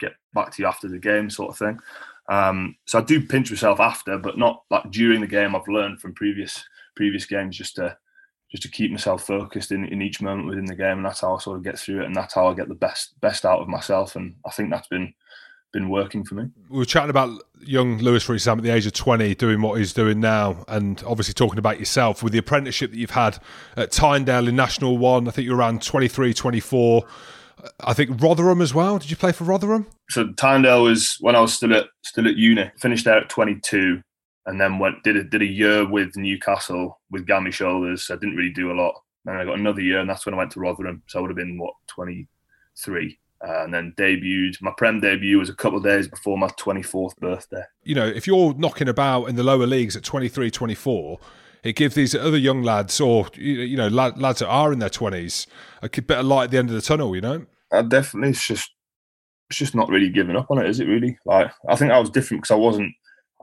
[0.00, 1.78] get back to you after the game, sort of thing.
[2.28, 5.56] Um, so I do pinch myself after, but not like during the game.
[5.56, 6.64] I've learned from previous
[6.94, 7.96] previous games just to
[8.50, 11.36] just to keep myself focused in, in each moment within the game, and that's how
[11.36, 13.60] I sort of get through it, and that's how I get the best best out
[13.60, 15.14] of myself, and I think that's been
[15.72, 16.44] been working for me.
[16.70, 19.92] We were chatting about young Louis Rees-Zammit at the age of 20 doing what he's
[19.92, 23.38] doing now and obviously talking about yourself with the apprenticeship that you've had
[23.76, 25.28] at Tynedale in National 1.
[25.28, 27.04] I think you're around 23, 24.
[27.80, 28.98] I think Rotherham as well.
[28.98, 29.86] Did you play for Rotherham?
[30.10, 32.70] So Tynedale was when I was still at still at uni.
[32.78, 34.00] Finished there at 22,
[34.46, 38.04] and then went did a, did a year with Newcastle with gammy shoulders.
[38.06, 38.94] So I didn't really do a lot.
[39.24, 41.02] Then I got another year, and that's when I went to Rotherham.
[41.06, 43.18] So I would have been what 23.
[43.46, 44.60] Uh, and then debuted.
[44.60, 47.62] My Prem debut was a couple of days before my 24th birthday.
[47.84, 51.20] You know, if you're knocking about in the lower leagues at 23, 24,
[51.62, 54.88] it gives these other young lads or, you know, lad, lads that are in their
[54.88, 55.46] 20s
[55.82, 57.46] a bit of light at the end of the tunnel, you know?
[57.72, 58.70] I definitely it's just
[59.50, 61.18] it's just not really giving up on it, is it really?
[61.24, 62.92] Like I think I was different because I wasn't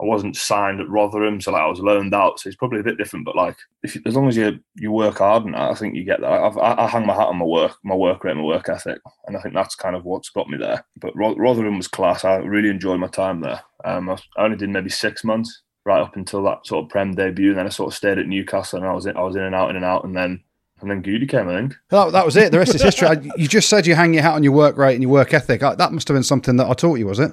[0.00, 2.84] I wasn't signed at Rotherham, so like I was loaned out, so it's probably a
[2.84, 3.24] bit different.
[3.24, 6.20] But like if as long as you you work hard and I think you get
[6.20, 6.30] that.
[6.30, 8.98] I've, I, I hang my hat on my work, my work rate, my work ethic,
[9.26, 10.84] and I think that's kind of what's got me there.
[11.00, 12.24] But Rotherham was class.
[12.24, 13.62] I really enjoyed my time there.
[13.84, 17.50] Um, I only did maybe six months right up until that sort of Prem debut,
[17.50, 19.42] and then I sort of stayed at Newcastle, and I was in, I was in
[19.42, 20.42] and out, in and out, and then
[20.82, 21.74] and then Goodey came, I think.
[21.88, 22.52] That, that was it.
[22.52, 23.08] The rest is history.
[23.08, 25.32] I- You just said you hang your hat on your work rate and your work
[25.32, 25.62] ethic.
[25.62, 27.32] I- That must have been something that I taught you, was it?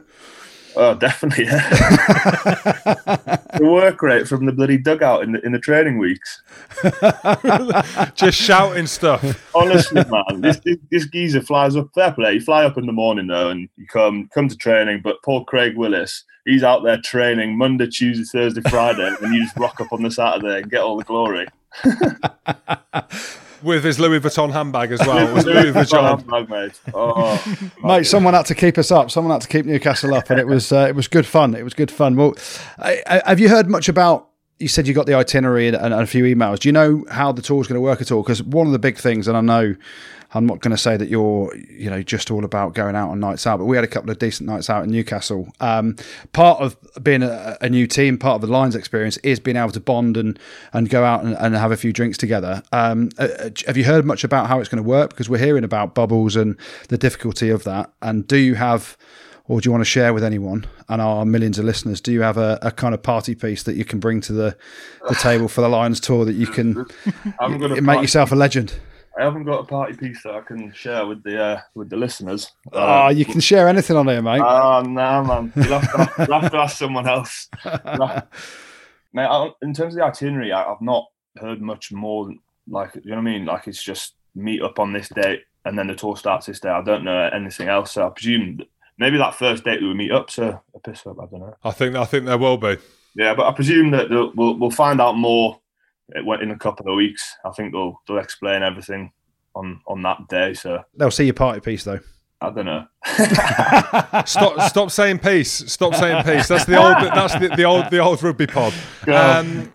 [0.75, 1.69] Oh, definitely, yeah.
[3.57, 6.41] the work rate from the bloody dugout in the in the training weeks.
[8.15, 9.23] Just shouting stuff.
[9.53, 11.89] Honestly, man, this, this this geezer flies up.
[11.93, 12.33] Fair play.
[12.33, 15.01] You fly up in the morning though, and you come come to training.
[15.03, 19.57] But poor Craig Willis, he's out there training Monday, Tuesday, Thursday, Friday, and you just
[19.57, 21.47] rock up on the Saturday and get all the glory.
[23.63, 25.28] With his Louis Vuitton handbag as well.
[25.30, 26.17] It was Louis Vuitton.
[26.17, 26.82] Handbag, mate.
[26.93, 29.10] Oh, Mate, someone had to keep us up.
[29.10, 31.56] Someone had to keep Newcastle up, and it was uh, it was good fun.
[31.56, 32.15] It was good fun.
[32.15, 32.36] Well,
[32.78, 34.30] I, I, have you heard much about?
[34.60, 36.60] You said you got the itinerary and, and a few emails.
[36.60, 38.21] Do you know how the tour is going to work at all?
[38.21, 39.76] Because one of the big things, and I know
[40.34, 43.19] I'm not going to say that you're, you know, just all about going out on
[43.19, 45.54] nights out, but we had a couple of decent nights out in Newcastle.
[45.60, 45.96] Um,
[46.34, 49.72] part of being a, a, new team, part of the Lions experience is being able
[49.72, 50.39] to bond and,
[50.74, 52.63] and go out and, and have a few drinks together.
[52.72, 55.12] Um, uh, uh have you heard much about how it's going to work?
[55.12, 56.58] Because we're hearing about bubbles and
[56.89, 57.91] the difficulty of that.
[58.02, 58.98] And do you have,
[59.48, 62.02] or do you want to share with anyone and our millions of listeners?
[62.02, 64.58] Do you have a, a kind of party piece that you can bring to the,
[65.08, 66.86] the table for the Lions tour that you can
[67.84, 68.74] make yourself a legend?
[69.17, 71.97] I haven't got a party piece that I can share with the uh, with the
[71.97, 72.52] listeners.
[72.71, 74.41] Oh, uh, you can share anything on here, mate.
[74.41, 75.54] Oh, no, nah, man.
[75.56, 77.47] You'll have, to, you'll have to ask someone else.
[77.65, 81.06] mate, I, in terms of the itinerary, I, have not
[81.38, 82.34] heard much more.
[82.67, 83.45] Like, you know what I mean?
[83.45, 86.69] Like, it's just meet up on this date and then the tour starts this day.
[86.69, 87.93] I don't know anything else.
[87.93, 88.60] So I presume
[88.97, 90.30] maybe that first date we will meet up.
[90.30, 91.17] So a piss up.
[91.19, 91.56] I don't know.
[91.63, 92.78] I think I think there will be.
[93.15, 95.60] Yeah, but I presume that we'll we'll find out more
[96.10, 97.36] it went in a couple of weeks.
[97.46, 99.12] I think they'll they'll explain everything
[99.56, 100.54] on on that day.
[100.54, 102.00] So they'll see your party piece though.
[102.42, 102.86] I don't know.
[104.26, 104.70] stop!
[104.70, 105.50] Stop saying peace.
[105.50, 106.48] Stop saying peace.
[106.50, 106.98] That's the old.
[107.13, 107.89] That's the, the old.
[107.89, 108.74] The old rugby pod.
[109.08, 109.72] Um,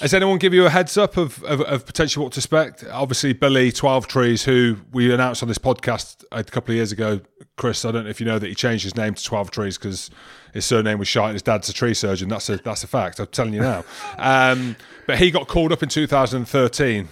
[0.00, 2.84] has anyone give you a heads up of, of, of, potentially what to expect?
[2.90, 7.20] Obviously, Billy Twelvetrees, who we announced on this podcast a couple of years ago.
[7.56, 10.10] Chris, I don't know if you know that he changed his name to Twelvetrees because
[10.52, 11.34] his surname was Shite.
[11.34, 12.28] His dad's a tree surgeon.
[12.28, 13.20] That's a that's a fact.
[13.20, 13.84] I'm telling you now.
[14.16, 14.76] Um,
[15.06, 17.08] but he got called up in 2013.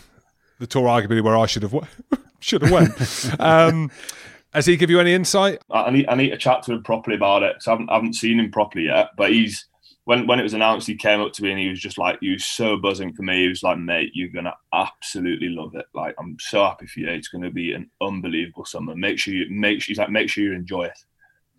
[0.58, 1.74] The tour, arguably, where I should have
[2.40, 3.40] should have went.
[3.40, 3.90] Um,
[4.54, 5.60] has he give you any insight?
[5.70, 7.62] I need I need to chat to him properly about it.
[7.62, 9.10] So I haven't, I haven't seen him properly yet.
[9.16, 9.66] But he's
[10.04, 12.20] when when it was announced, he came up to me and he was just like,
[12.20, 13.42] was so buzzing for me.
[13.42, 15.86] He was like, mate, you're gonna absolutely love it.
[15.94, 17.08] Like, I'm so happy for you.
[17.08, 18.96] It's gonna be an unbelievable summer.
[18.96, 20.98] Make sure you make sure he's like, make sure you enjoy it.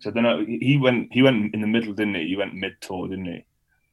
[0.00, 0.44] So I.
[0.44, 2.28] He went he went in the middle, didn't he?
[2.28, 3.44] He went mid tour, didn't he?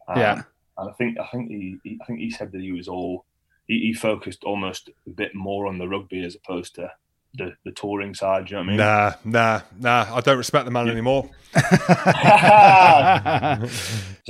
[0.10, 0.44] Um, yeah.
[0.78, 3.26] And I think I think he, he, I think he said that he was all
[3.68, 6.92] he, he, focused almost a bit more on the rugby as opposed to
[7.34, 8.48] the, the touring side.
[8.48, 9.24] Do you know what I mean?
[9.24, 10.16] Nah, nah, nah.
[10.16, 10.92] I don't respect the man yeah.
[10.94, 11.30] anymore.
[11.54, 11.62] so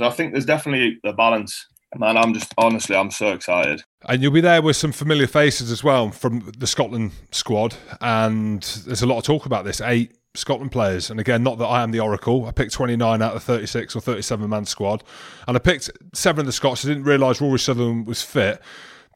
[0.06, 1.66] I think there's definitely a balance.
[1.94, 3.82] Man, I'm just honestly, I'm so excited.
[4.08, 7.76] And you'll be there with some familiar faces as well from the Scotland squad.
[8.00, 9.80] And there's a lot of talk about this.
[9.82, 11.10] Eight Scotland players.
[11.10, 12.46] And again, not that I am the oracle.
[12.46, 15.04] I picked 29 out of 36 or 37 man squad.
[15.46, 16.84] And I picked seven of the Scots.
[16.84, 18.60] I didn't realise Rory Sutherland was fit.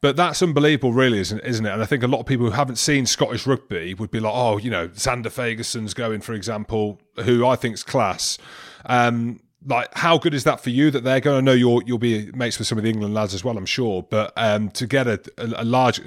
[0.01, 1.71] But that's unbelievable, really, isn't, isn't it?
[1.71, 4.33] And I think a lot of people who haven't seen Scottish rugby would be like,
[4.35, 8.37] oh, you know, Zander Fagerson's going, for example, who I think's class.
[8.85, 11.37] Um, like, how good is that for you that they're going?
[11.37, 13.65] to know you'll you'll be mates with some of the England lads as well, I'm
[13.65, 14.03] sure.
[14.03, 15.99] But um, to get a, a, a large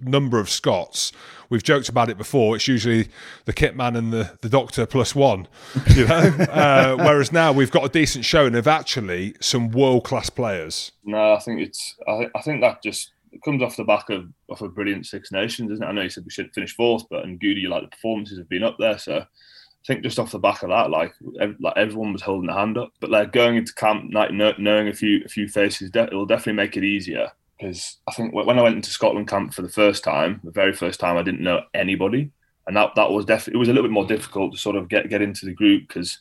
[0.00, 1.12] number of Scots.
[1.50, 2.56] We've joked about it before.
[2.56, 3.08] It's usually
[3.44, 5.46] the kit man and the, the doctor plus one,
[5.94, 6.14] you know.
[6.50, 10.92] uh, whereas now we've got a decent showing of actually some world class players.
[11.04, 11.94] No, I think it's.
[12.08, 15.70] I, I think that just comes off the back of off a brilliant Six Nations,
[15.70, 15.86] isn't it?
[15.86, 18.48] I know you said we should finish fourth, but and Goodey, like the performances have
[18.48, 19.24] been up there, so.
[19.26, 21.12] I think just off the back of that, like
[21.60, 24.94] like everyone was holding a hand up, but like going into camp, like knowing a
[24.94, 28.62] few a few faces, it will definitely make it easier because I think when I
[28.62, 31.62] went into Scotland camp for the first time, the very first time, I didn't know
[31.72, 32.30] anybody,
[32.66, 34.88] and that that was definitely it was a little bit more difficult to sort of
[34.88, 36.18] get get into the group because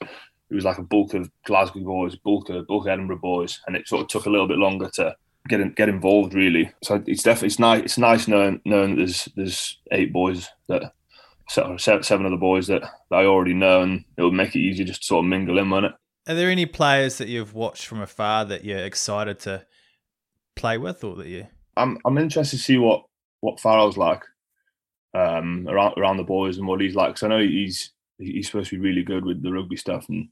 [0.49, 3.75] it was like a bulk of Glasgow boys, bulk of bulk of Edinburgh boys, and
[3.75, 5.15] it sort of took a little bit longer to
[5.47, 6.71] get in, get involved really.
[6.83, 10.93] So it's definitely it's nice it's nice knowing knowing that there's there's eight boys that
[11.49, 14.85] seven of the boys that, that I already know, and it will make it easier
[14.85, 15.91] just to sort of mingle in on it.
[16.27, 19.65] Are there any players that you've watched from afar that you're excited to
[20.55, 21.47] play with, or that you?
[21.75, 23.03] I'm I'm interested to see what
[23.41, 24.23] what Farrell's like
[25.13, 27.09] um, around around the boys and what he's like.
[27.09, 30.29] Because I know he's he's supposed to be really good with the rugby stuff, and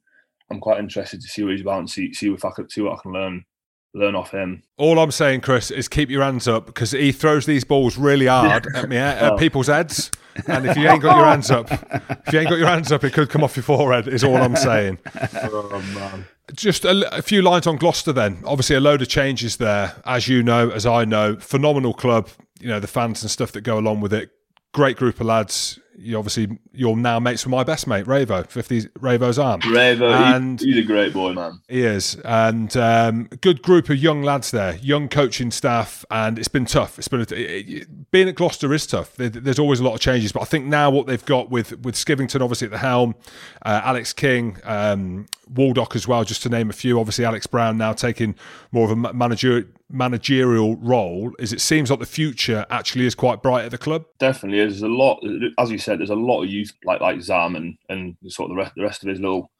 [0.49, 2.81] I'm quite interested to see what he's about and see see if I could see
[2.81, 3.45] what I can learn
[3.93, 4.63] learn off him.
[4.77, 8.27] All I'm saying, Chris, is keep your hands up because he throws these balls really
[8.27, 9.37] hard at me eh, at oh.
[9.37, 10.11] people's heads.
[10.47, 13.03] And if you ain't got your hands up, if you ain't got your hands up,
[13.03, 14.07] it could come off your forehead.
[14.07, 14.97] Is all I'm saying.
[15.53, 16.25] Oh man.
[16.53, 18.41] Just a, a, few lines on Gloucester then.
[18.45, 21.37] Obviously, a load of changes there, as you know, as I know.
[21.37, 22.29] Phenomenal club.
[22.59, 24.31] You know the fans and stuff that go along with it.
[24.73, 25.79] Great group of lads.
[26.01, 29.61] You obviously you're now mates with my best mate Ravo, fifty Ravo's arm.
[29.71, 31.61] Ravo, And- he, he's a great boy, man.
[31.67, 36.47] He is, and um, good group of young lads there, young coaching staff, and it's
[36.47, 36.97] been tough.
[36.97, 39.15] It's been it, it- being at Gloucester is tough.
[39.15, 41.79] There, there's always a lot of changes, but I think now what they've got with
[41.79, 43.15] with Skivington obviously at the helm,
[43.61, 46.99] uh, Alex King, um, Waldock as well, just to name a few.
[46.99, 48.35] Obviously, Alex Brown now taking
[48.71, 51.31] more of a ma- manager managerial role.
[51.39, 54.05] Is it seems like the future actually is quite bright at the club.
[54.19, 54.59] Definitely.
[54.59, 55.21] There's a lot,
[55.57, 58.55] as you said, there's a lot of youth like like Zam and, and sort of
[58.55, 59.51] the rest, the rest of his little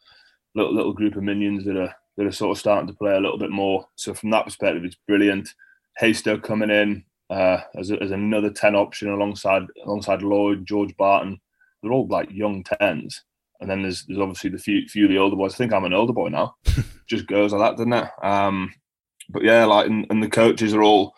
[0.56, 3.20] little little group of minions that are that are sort of starting to play a
[3.20, 3.86] little bit more.
[3.96, 5.50] So from that perspective, it's brilliant.
[6.02, 11.39] Haystow coming in uh, as, a, as another ten option alongside alongside Lloyd, George Barton.
[11.82, 13.24] They're all like young tens.
[13.62, 15.53] And then there's there's obviously the few few of the older boys.
[15.53, 16.55] I think I'm an older boy now.
[17.07, 18.09] Just goes like that, doesn't it?
[18.24, 18.74] Um,
[19.30, 21.14] but yeah, like and, and the coaches are all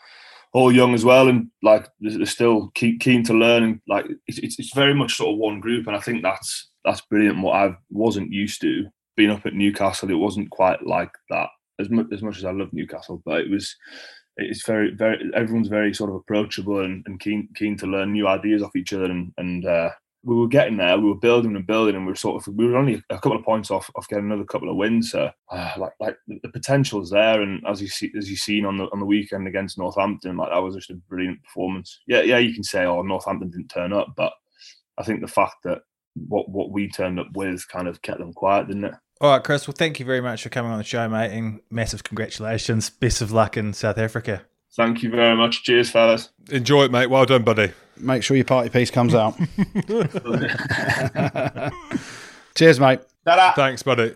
[0.53, 3.63] all young as well, and like they're still keen, keen to learn.
[3.63, 6.69] And like it's, it's it's very much sort of one group, and I think that's
[6.85, 7.41] that's brilliant.
[7.41, 8.85] What I wasn't used to
[9.15, 11.49] being up at Newcastle, it wasn't quite like that.
[11.79, 13.75] As much as much as I love Newcastle, but it was
[14.37, 18.27] it's very very everyone's very sort of approachable and, and keen keen to learn new
[18.27, 19.89] ideas off each other, and and uh,
[20.23, 20.97] we were getting there.
[20.97, 23.35] We were building and building, and we were sort of we were only a couple
[23.35, 25.11] of points off off getting another couple of wins.
[25.11, 28.65] So uh, like like the the potential's there, and as you see as you seen
[28.65, 31.99] on the on the weekend against Northampton, like that was just a brilliant performance.
[32.07, 34.33] Yeah, yeah, you can say oh Northampton didn't turn up, but
[34.97, 35.79] I think the fact that
[36.15, 38.93] what what we turned up with kind of kept them quiet, didn't it?
[39.19, 39.67] All right, Chris.
[39.67, 42.89] Well, thank you very much for coming on the show, mate, and massive congratulations.
[42.89, 44.43] Best of luck in South Africa.
[44.75, 45.63] Thank you very much.
[45.63, 46.29] Cheers, fellas.
[46.49, 47.07] Enjoy it, mate.
[47.07, 47.71] Well done, buddy.
[47.97, 49.37] Make sure your party piece comes out.
[52.55, 52.99] Cheers, mate.
[53.25, 53.53] Ta-da.
[53.53, 54.13] Thanks, buddy.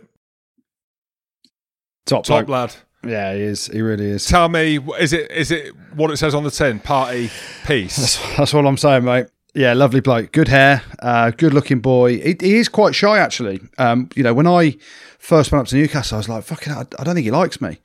[2.06, 2.50] Top, Top bloke.
[2.50, 2.76] lad.
[3.10, 3.68] Yeah, he is.
[3.68, 4.26] He really is.
[4.26, 6.80] Tell me, is it is it what it says on the tin?
[6.80, 7.30] Party,
[7.66, 8.18] peace.
[8.38, 9.28] That's all I'm saying, mate.
[9.54, 10.32] Yeah, lovely bloke.
[10.32, 12.20] Good hair, uh, good looking boy.
[12.20, 13.60] He, he is quite shy, actually.
[13.78, 14.78] Um, you know, when I
[15.20, 17.60] first went up to Newcastle, I was like, fucking, I, I don't think he likes
[17.60, 17.80] me.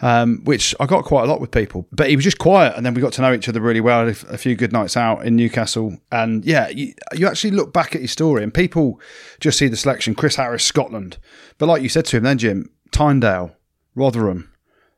[0.00, 2.86] Um, which I got quite a lot with people, but he was just quiet, and
[2.86, 4.08] then we got to know each other really well.
[4.08, 8.02] A few good nights out in Newcastle, and yeah, you, you actually look back at
[8.02, 9.00] his story, and people
[9.40, 11.18] just see the selection: Chris Harris, Scotland,
[11.58, 13.56] but like you said to him, then Jim, Tynedale,
[13.96, 14.52] Rotherham,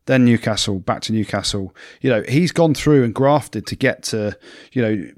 [0.07, 1.75] then Newcastle, back to Newcastle.
[2.01, 4.37] You know, he's gone through and grafted to get to,
[4.73, 5.11] you know,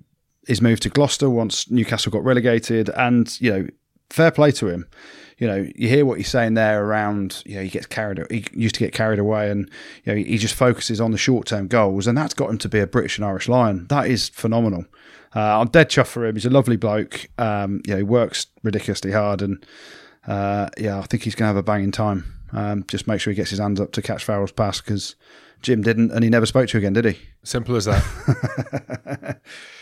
[0.47, 2.89] his move to Gloucester once Newcastle got relegated.
[2.91, 3.67] And, you know,
[4.11, 4.87] fair play to him.
[5.39, 8.45] You know, you hear what he's saying there around, you know, he gets carried, he
[8.53, 9.71] used to get carried away and,
[10.05, 12.07] you know, he just focuses on the short term goals.
[12.07, 13.87] And that's got him to be a British and Irish Lion.
[13.89, 14.85] That is phenomenal.
[15.35, 16.37] Uh, I'm dead chuffed for him.
[16.37, 17.29] He's a lovely bloke.
[17.39, 19.43] Um, you know, he works ridiculously hard.
[19.43, 19.65] And,
[20.27, 22.35] uh, yeah, I think he's going to have a banging time.
[22.53, 25.17] Um, just make sure he gets his hands up to catch Farrell's pass because
[25.63, 27.19] Jim didn't, and he never spoke to you again, did he?
[27.45, 29.41] Simple as that.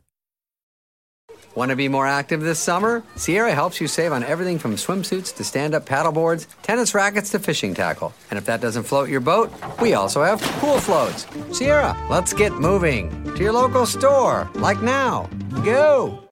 [1.53, 3.03] Want to be more active this summer?
[3.17, 7.39] Sierra helps you save on everything from swimsuits to stand up paddleboards, tennis rackets to
[7.39, 8.13] fishing tackle.
[8.29, 11.27] And if that doesn't float your boat, we also have pool floats.
[11.51, 15.29] Sierra, let's get moving to your local store, like now.
[15.65, 16.23] Go!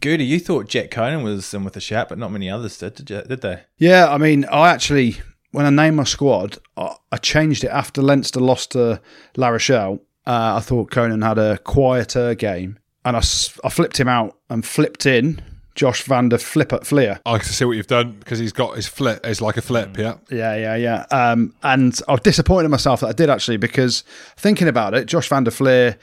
[0.00, 2.94] Goodey, you thought Jack Conan was in with the shout, but not many others did,
[2.94, 3.60] did, you, did they?
[3.76, 5.18] Yeah, I mean, I actually,
[5.50, 9.02] when I named my squad, I, I changed it after Leinster lost to
[9.36, 10.00] La Rochelle.
[10.26, 14.64] Uh, I thought Conan had a quieter game, and I, I flipped him out and
[14.64, 15.42] flipped in
[15.74, 17.20] Josh van der Flippert Flier.
[17.26, 19.20] I can see what you've done because he's got his flip.
[19.24, 20.14] It's like a flip, yeah.
[20.30, 21.06] Yeah, yeah, yeah.
[21.10, 24.04] Um, and I was disappointed in myself that I did actually because
[24.36, 25.96] thinking about it, Josh van der Flier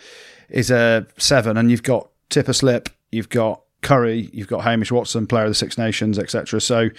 [0.50, 5.26] is a seven, and you've got Tipper Slip, you've got Curry, you've got Hamish Watson,
[5.26, 6.60] player of the Six Nations, etc.
[6.60, 6.90] So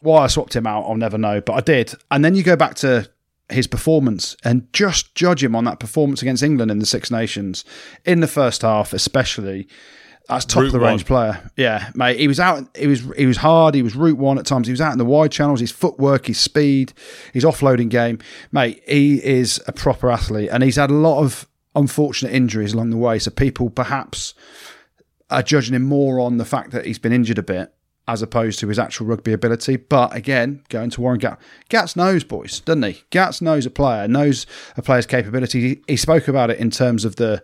[0.00, 1.94] why I swapped him out, I'll never know, but I did.
[2.10, 3.08] And then you go back to
[3.48, 7.64] his performance and just judge him on that performance against England in the Six Nations
[8.04, 9.68] in the first half, especially.
[10.28, 11.30] That's top Route of the range one.
[11.30, 11.50] player.
[11.56, 12.18] Yeah, mate.
[12.18, 12.76] He was out.
[12.76, 13.76] He was he was hard.
[13.76, 14.66] He was route one at times.
[14.66, 15.60] He was out in the wide channels.
[15.60, 16.92] His footwork, his speed,
[17.32, 18.18] his offloading game,
[18.50, 18.82] mate.
[18.88, 22.96] He is a proper athlete, and he's had a lot of unfortunate injuries along the
[22.96, 23.20] way.
[23.20, 24.34] So people perhaps
[25.30, 27.72] are judging him more on the fact that he's been injured a bit
[28.08, 29.76] as opposed to his actual rugby ability.
[29.76, 33.02] But again, going to Warren Gat, Gats knows boys, doesn't he?
[33.10, 34.46] Gats knows a player, knows
[34.76, 35.82] a player's capability.
[35.86, 37.42] He, spoke about it in terms of the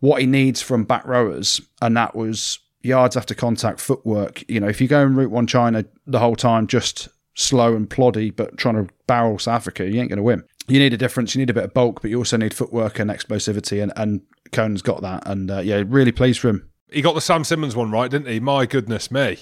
[0.00, 4.48] what he needs from back rowers, and that was yards after contact, footwork.
[4.48, 7.88] You know, if you go in Route One China the whole time, just slow and
[7.88, 10.44] ploddy, but trying to barrel South Africa, you ain't going to win.
[10.68, 11.34] You need a difference.
[11.34, 14.22] You need a bit of bulk, but you also need footwork and explosivity, and and
[14.52, 15.26] Conan's got that.
[15.26, 16.71] And uh, yeah, really pleased for him.
[16.92, 18.40] He got the Sam Simmonds one right, didn't he?
[18.40, 19.38] My goodness me.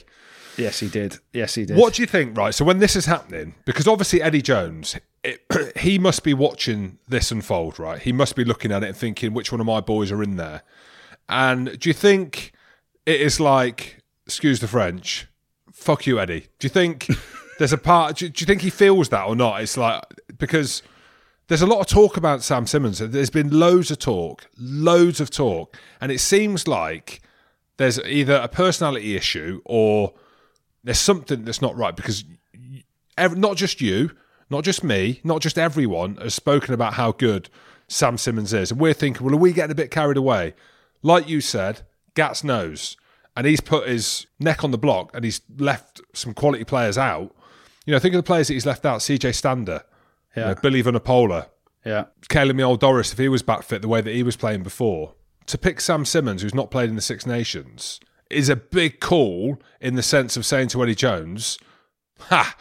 [0.56, 1.16] Yes, he did.
[1.32, 1.76] Yes, he did.
[1.76, 2.54] What do you think, right?
[2.54, 5.44] So when this is happening, because obviously Eddie Jones, it,
[5.78, 8.00] he must be watching this unfold, right?
[8.00, 10.36] He must be looking at it and thinking, which one of my boys are in
[10.36, 10.62] there?
[11.28, 12.52] And do you think
[13.06, 15.26] it is like, excuse the French,
[15.72, 16.48] fuck you, Eddie?
[16.58, 17.06] Do you think
[17.58, 18.16] there's a part?
[18.16, 19.62] Do, do you think he feels that or not?
[19.62, 20.02] It's like
[20.38, 20.82] because
[21.48, 22.98] there's a lot of talk about Sam Simmonds.
[22.98, 27.20] There's been loads of talk, loads of talk, and it seems like
[27.80, 30.12] there's either a personality issue or
[30.84, 32.24] there's something that's not right because
[33.18, 34.10] not just you,
[34.50, 37.48] not just me, not just everyone has spoken about how good
[37.88, 40.54] Sam Simmonds is, and we're thinking, well, are we getting a bit carried away?
[41.02, 41.80] Like you said,
[42.14, 42.98] Gats knows,
[43.34, 47.34] and he's put his neck on the block, and he's left some quality players out.
[47.86, 49.84] You know, think of the players that he's left out: CJ Stander,
[50.36, 51.46] you know, Billy Vunipola,
[51.82, 52.04] Yeah.
[52.28, 55.14] Caleb Miol Doris, if he was back fit the way that he was playing before,
[55.50, 59.60] to pick Sam Simmonds, who's not played in the Six Nations, is a big call
[59.80, 61.58] in the sense of saying to Eddie Jones,
[62.20, 62.56] "Ha,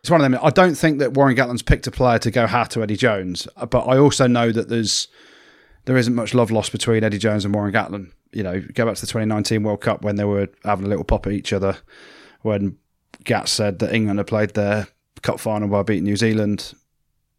[0.00, 0.38] It's one of them.
[0.42, 3.48] I don't think that Warren Gatland's picked a player to go hat to Eddie Jones,
[3.70, 5.08] but I also know that there's
[5.86, 8.12] there isn't much love lost between Eddie Jones and Warren Gatland.
[8.32, 11.04] You know, go back to the 2019 World Cup when they were having a little
[11.04, 11.78] pop at each other,
[12.42, 12.76] when
[13.24, 14.88] Gats said that England had played their
[15.22, 16.74] cup final by beating New Zealand.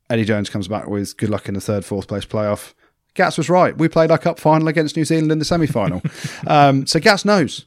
[0.09, 2.73] Eddie Jones comes back with good luck in the third, fourth place playoff.
[3.15, 3.75] Gats was right.
[3.77, 6.01] We played our cup final against New Zealand in the semi final.
[6.47, 7.65] um, so Gats knows.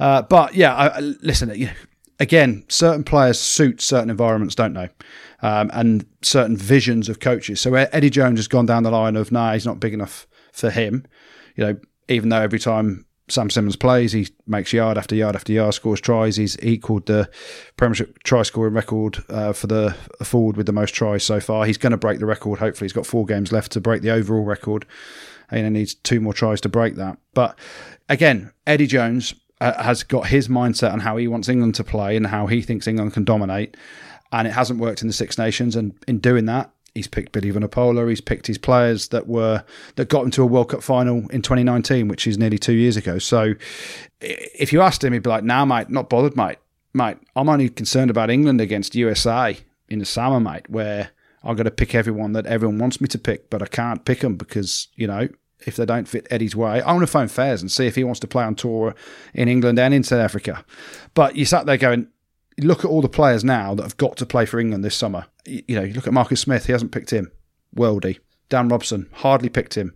[0.00, 1.72] Uh, but yeah, I, I- listen, you know,
[2.18, 4.90] again, certain players suit certain environments, don't they?
[5.42, 7.60] Um, and certain visions of coaches.
[7.60, 10.70] So Eddie Jones has gone down the line of, nah, he's not big enough for
[10.70, 11.06] him.
[11.56, 11.76] You know,
[12.08, 16.00] even though every time Sam Simmonds plays, he makes yard after yard after yard, scores
[16.00, 16.36] tries.
[16.36, 17.28] He's equalled the
[17.76, 21.66] Premiership try scoring record uh, for the forward with the most tries so far.
[21.66, 22.60] He's going to break the record.
[22.60, 24.86] Hopefully, he's got four games left to break the overall record.
[25.50, 27.18] He needs two more tries to break that.
[27.34, 27.58] But
[28.08, 32.16] again, Eddie Jones uh, has got his mindset on how he wants England to play
[32.16, 33.76] and how he thinks England can dominate.
[34.32, 35.76] And it hasn't worked in the Six Nations.
[35.76, 38.08] And in doing that, he's picked Billy Vunipola.
[38.08, 39.62] He's picked his players that were
[39.94, 42.96] that got him to a World Cup final in 2019, which is nearly two years
[42.96, 43.18] ago.
[43.18, 43.54] So
[44.20, 46.58] if you asked him, he'd be like, "Nah, mate, not bothered, mate.
[46.94, 49.56] Mate, I'm only concerned about England against USA
[49.88, 51.10] in the summer, mate, where
[51.44, 54.20] I've got to pick everyone that everyone wants me to pick, but I can't pick
[54.20, 55.28] them because you know."
[55.60, 58.04] If they don't fit Eddie's way, I want to phone Fairs and see if he
[58.04, 58.94] wants to play on tour
[59.32, 60.62] in England and in South Africa.
[61.14, 62.08] But you sat there going,
[62.58, 65.26] look at all the players now that have got to play for England this summer.
[65.46, 67.30] You, know, you look at Marcus Smith, he hasn't picked him.
[67.74, 68.18] Worldy.
[68.48, 69.94] Dan Robson, hardly picked him.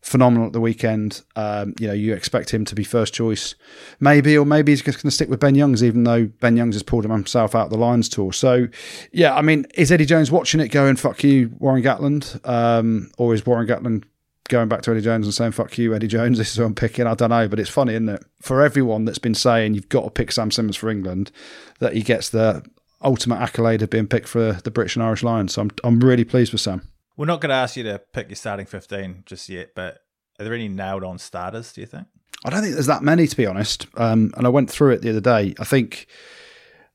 [0.00, 1.22] Phenomenal at the weekend.
[1.34, 3.56] Um, you know, you expect him to be first choice,
[3.98, 6.76] maybe, or maybe he's just going to stick with Ben Youngs, even though Ben Youngs
[6.76, 8.32] has pulled himself out of the Lions tour.
[8.32, 8.68] So,
[9.10, 12.46] yeah, I mean, is Eddie Jones watching it going, fuck you, Warren Gatland?
[12.48, 14.04] Um, or is Warren Gatland
[14.48, 16.74] going back to Eddie Jones and saying, fuck you, Eddie Jones, this is who I'm
[16.74, 17.06] picking?
[17.06, 18.24] I don't know, but it's funny, isn't it?
[18.40, 21.32] For everyone that's been saying you've got to pick Sam Simmonds for England,
[21.80, 22.64] that he gets the
[23.02, 25.54] ultimate accolade of being picked for the British and Irish Lions.
[25.54, 26.82] So I'm, I'm really pleased with Sam.
[27.16, 30.02] We're not going to ask you to pick your starting 15 just yet, but
[30.38, 32.06] are there any nailed on starters, do you think?
[32.44, 33.86] I don't think there's that many, to be honest.
[33.96, 35.54] Um, and I went through it the other day.
[35.58, 36.06] I think,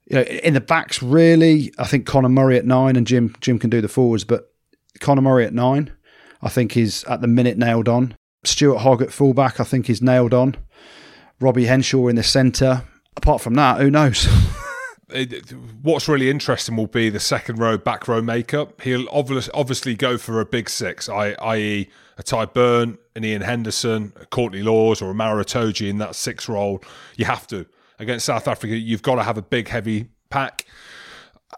[0.06, 3.60] you know, in the backs, really, I think Conor Murray at nine and Jim Jim
[3.60, 4.54] can do the forwards, but
[5.02, 5.92] Conor Murray at nine,
[6.42, 8.16] I think is at the minute nailed on.
[8.46, 10.56] Stuart Hogg at fullback, I think is nailed on.
[11.42, 12.84] Robbie Henshaw in the centre.
[13.18, 14.28] Apart from that, who knows?
[15.14, 15.52] it,
[15.82, 18.82] what's really interesting will be the second row, back row makeup.
[18.82, 24.14] He'll obviously obviously go for a big six, i.e., a Tadhg Beirne, an Iain Henderson,
[24.20, 26.84] a Courtney Lawes, or a Maro Itoje in that six role.
[27.16, 27.66] You have to
[28.00, 28.76] against South Africa.
[28.76, 30.66] You've got to have a big, heavy pack.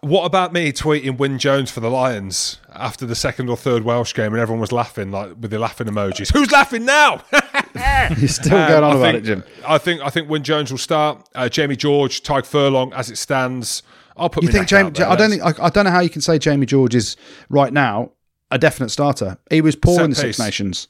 [0.01, 4.13] What about me tweeting Wyn Jones for the Lions after the second or third Welsh
[4.13, 6.33] game, and everyone was laughing like with the laughing emojis?
[6.33, 7.23] Who's laughing now?
[8.17, 9.43] You're still going on Um, I about think, it, Jim.
[9.67, 11.27] I think I think Wyn Jones will start.
[11.35, 13.83] Uh, Jamie George, Tadhg Furlong, as it stands.
[14.17, 14.43] I'll put.
[14.43, 14.91] You my think Jamie?
[14.91, 15.07] there.
[15.09, 15.43] I don't think.
[15.43, 17.17] I, I don't know how you can say Jamie George is
[17.49, 18.11] right now
[18.51, 19.37] a definite starter.
[19.49, 20.15] He was poor Set in the.
[20.15, 20.87] Six Nations.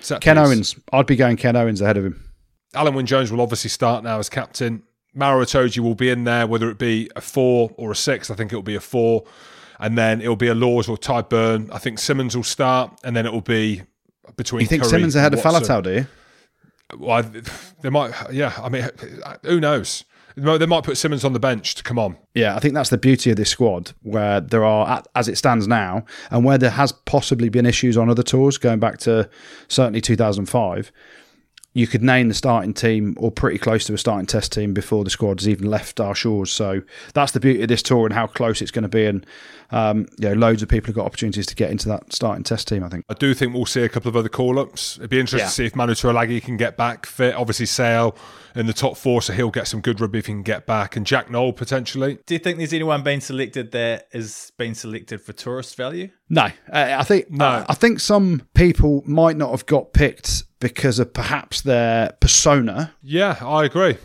[0.00, 0.46] set Ken piece.
[0.46, 0.76] Owens.
[0.92, 2.22] I'd be going Ken Owens ahead of him.
[2.74, 4.82] Alun Wyn Jones will obviously start now as captain.
[5.14, 8.30] Maro Itoje will be in there, whether it be a four or a six.
[8.30, 9.24] I think it will be a four.
[9.78, 11.70] And then it'll be a Lawes or Tadhg Beirne.
[11.72, 13.82] I think Simmonds will start, and then it will be
[14.36, 14.60] between.
[14.62, 15.40] You think Curry Simmonds ahead of.
[15.40, 16.06] Faletau, do you?
[16.98, 17.42] Well, I-
[17.82, 18.12] they might.
[18.32, 18.88] Yeah, I mean,
[19.42, 20.04] who knows?
[20.36, 22.16] They might put Simmonds on the bench to come on.
[22.34, 25.66] Yeah, I think that's the beauty of this squad, where there are, as it stands
[25.66, 29.30] now, and where there has possibly been issues on other tours going back to
[29.68, 30.92] certainly 2005.
[31.72, 35.04] You could name the starting team or pretty close to a starting test team before
[35.04, 36.50] the squad has even left our shores.
[36.52, 36.82] So
[37.14, 39.04] that's the beauty of this tour and how close it's going to be.
[39.06, 39.26] And
[39.70, 42.68] um, you know, loads of people have got opportunities to get into that starting test
[42.68, 42.82] team.
[42.84, 43.04] I think.
[43.08, 44.96] I do think we'll see a couple of other call ups.
[44.98, 45.46] It'd be interesting Yeah.
[45.48, 47.34] to see if Manu Tuilagi can get back fit.
[47.34, 48.16] Obviously, Sale
[48.54, 50.96] in the top four, so he'll get some good rugby if he can get back.
[50.96, 52.18] And Jack Nowell potentially.
[52.26, 56.08] Do you think there's anyone being selected that is being selected for tourist value?
[56.30, 57.64] No, uh, I think No.
[57.68, 62.94] I think some people might not have got picked because of perhaps their persona.
[63.02, 63.96] Yeah, I agree.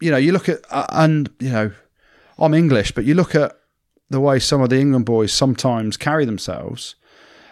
[0.00, 1.72] You know, you look at uh, and you know,
[2.38, 3.52] I'm English, but you look at
[4.12, 6.94] the way some of the England boys sometimes carry themselves,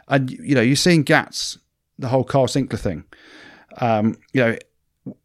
[0.08, 1.58] and you know, you're seeing Gats,
[1.98, 3.04] the whole Kyle Sinckler thing.
[3.78, 4.56] Um, you know,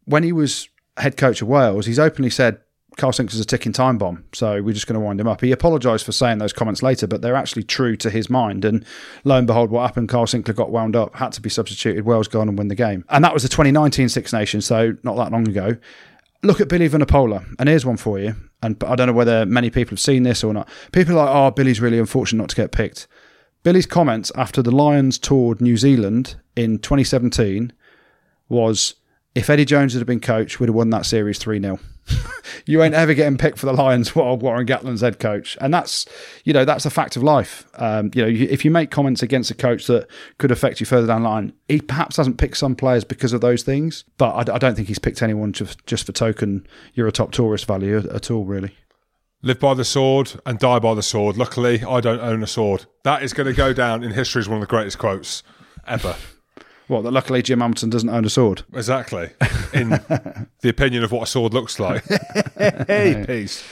[0.04, 2.58] when he was head coach of Wales, he's openly said
[2.96, 5.42] Kyle Sinckler's a ticking time bomb, so we're just going to wind him up.
[5.42, 8.64] He apologised for saying those comments later, but they're actually true to his mind.
[8.64, 8.84] And
[9.24, 10.08] lo and behold, what happened?
[10.08, 12.06] Kyle Sinckler got wound up, had to be substituted.
[12.06, 15.16] Wales gone and win the game, and that was the 2019 Six Nations, so not
[15.16, 15.76] that long ago.
[16.42, 18.34] Look at Billy Vunipola, and here's one for you.
[18.62, 20.68] And I don't know whether many people have seen this or not.
[20.92, 23.06] People are like, "Oh, Billy's really unfortunate not to get picked."
[23.62, 27.72] Billy's comments after the Lions toured New Zealand in 2017
[28.48, 28.94] was
[29.36, 31.78] if Eddie Jones had been coach, we'd have won that series 3 0.
[32.66, 35.58] you ain't ever getting picked for the Lions while Warren Gatland's head coach.
[35.60, 36.06] And that's,
[36.44, 37.66] you know, that's a fact of life.
[37.74, 40.08] Um, you know, if you make comments against a coach that
[40.38, 43.42] could affect you further down the line, he perhaps hasn't picked some players because of
[43.42, 47.12] those things, but I, I don't think he's picked anyone just, for token you're a
[47.12, 48.74] top tourist value at all, really.
[49.42, 51.36] Live by the sword and die by the sword.
[51.36, 52.86] Luckily, I don't own a sword.
[53.04, 55.42] That is going to go down in history as one of the greatest quotes
[55.86, 56.16] ever.
[56.88, 58.62] What, that luckily Jim Hamilton doesn't own a sword?
[58.72, 59.30] Exactly.
[59.74, 59.88] In
[60.60, 62.04] the opinion of what a sword looks like.
[62.58, 63.64] hey, peace.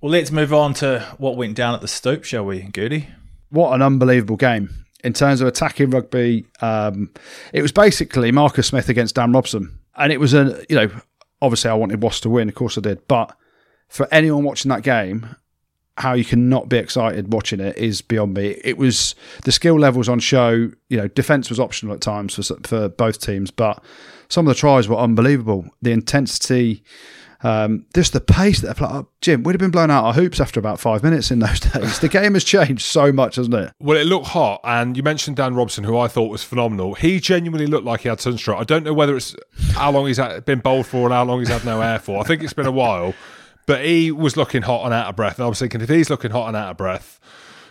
[0.00, 3.08] Well, let's move on to what went down at the Stoop, shall we, Gertie?
[3.54, 4.68] what an unbelievable game
[5.02, 6.44] in terms of attacking rugby.
[6.60, 7.10] Um,
[7.52, 10.90] it was basically Marcus Smith against Dan Robson, and it was a you know
[11.40, 13.34] obviously I wanted Wasps to win, of course I did, but
[13.88, 15.36] for anyone watching that game.
[15.96, 18.60] How you can not be excited watching it is beyond me.
[18.64, 19.14] It was
[19.44, 20.70] the skill levels on show.
[20.88, 23.82] You know, defense was optional at times for for both teams, but
[24.28, 25.66] some of the tries were unbelievable.
[25.82, 26.82] The intensity,
[27.44, 28.84] um, just the pace that they.
[28.84, 31.60] Oh, Jim, we'd have been blown out our hoops after about five minutes in those
[31.72, 32.00] days.
[32.00, 33.72] The game has changed so much, hasn't it?
[33.78, 36.94] Well, it looked hot, and you mentioned Dan Robson, who I thought was phenomenal.
[36.94, 38.58] He genuinely looked like he had sunstroke.
[38.58, 39.36] I don't know whether it's
[39.72, 42.18] how long he's been bowled for and how long he's had no air for.
[42.20, 43.14] I think it's been a while,
[43.66, 45.38] but he was looking hot and out of breath.
[45.38, 47.20] And I was thinking, if he's looking hot and out of breath,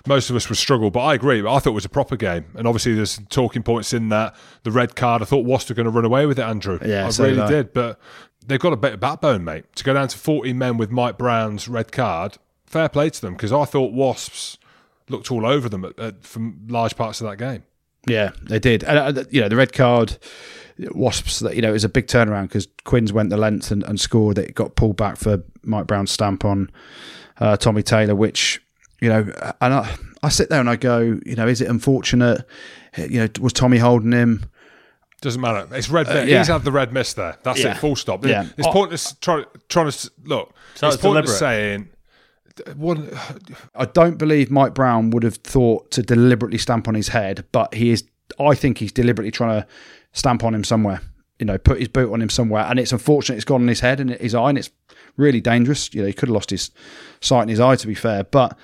[0.08, 0.92] most of us would struggle.
[0.92, 1.40] But I agree.
[1.40, 4.36] I thought it was a proper game, and obviously there's talking points in that.
[4.64, 5.22] The red card.
[5.22, 6.80] I thought Wasps were going to run away with it, Andrew.
[6.84, 7.50] Yeah, I so really did I.
[7.50, 7.74] did.
[7.74, 8.00] But
[8.46, 9.66] they've got a bit of backbone, mate.
[9.76, 13.34] To go down to 14 men with Mike Brown's red card, fair play to them
[13.34, 14.58] because I thought Wasps
[15.10, 17.64] looked all over them at, at, from large parts of that game.
[18.08, 18.84] Yeah, they did.
[18.84, 20.18] And uh, you know, the red card,
[20.92, 21.40] Wasps.
[21.40, 24.00] That you know, it was a big turnaround because Quins went the length and, and
[24.00, 24.38] scored.
[24.38, 26.70] It got pulled back for Mike Brown's stamp on
[27.40, 28.62] uh, Tommy Taylor, which
[29.02, 32.46] you know, and I, I sit there and I go, you know, is it unfortunate?
[32.98, 34.46] You know, was Tommy holding him?
[35.22, 35.66] Doesn't matter.
[35.74, 36.08] It's red.
[36.10, 36.40] Uh, yeah.
[36.40, 37.38] He's had the red mist there.
[37.44, 37.72] That's Yeah.
[37.72, 37.78] it.
[37.78, 38.26] Full stop.
[38.26, 38.48] Yeah.
[38.58, 38.72] It's Oh.
[38.74, 40.54] pointless trying trying to look.
[40.76, 41.40] So it's it's pointless deliberate.
[41.40, 41.90] saying.
[42.76, 43.10] One,
[43.76, 47.74] I don't believe Mike Brown would have thought to deliberately stamp on his head, but
[47.74, 48.04] he is.
[48.40, 49.68] I think he's deliberately trying to
[50.12, 51.02] stamp on him somewhere.
[51.40, 53.80] You know, put his boot on him somewhere, and it's unfortunate it's gone on his
[53.80, 54.70] head and his eye, and it's
[55.18, 55.94] really dangerous.
[55.94, 56.72] You know, he could have lost his
[57.22, 58.24] sight in his eye, to be fair.
[58.24, 58.58] But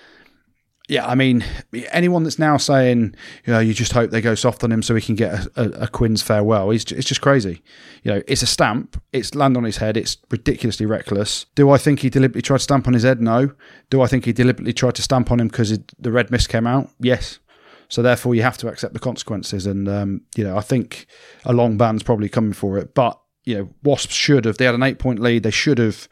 [0.89, 1.45] yeah, I mean,
[1.91, 3.15] anyone that's now saying,
[3.45, 5.51] you know, you just hope they go soft on him so he can get a,
[5.55, 7.61] a, a Quinn's farewell, it's, it's just crazy.
[8.03, 11.45] You know, it's a stamp, it's land on his head, it's ridiculously reckless.
[11.53, 13.21] Do I think he deliberately tried to stamp on his head?
[13.21, 13.51] No.
[13.91, 16.65] Do I think he deliberately tried to stamp on him because the red mist came
[16.65, 16.89] out?
[16.99, 17.37] Yes.
[17.87, 19.67] So therefore, you have to accept the consequences.
[19.67, 21.05] And um, you know, I think
[21.45, 22.95] a long ban's probably coming for it.
[22.95, 24.57] But you know, Wasps should have.
[24.57, 25.43] They had an eight-point lead.
[25.43, 26.07] They should have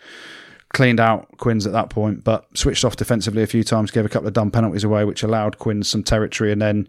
[0.78, 4.09] cleaned out Quins at that point, but switched off defensively a few times, gave a
[4.09, 6.51] couple of dumb penalties away, which allowed Quins some territory.
[6.51, 6.88] And then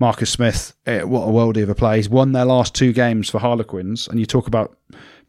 [0.00, 1.98] Marcus Smith, eh, what a worldie of a play.
[1.98, 4.08] He's won their last two games for Harlequins.
[4.08, 4.76] And you talk about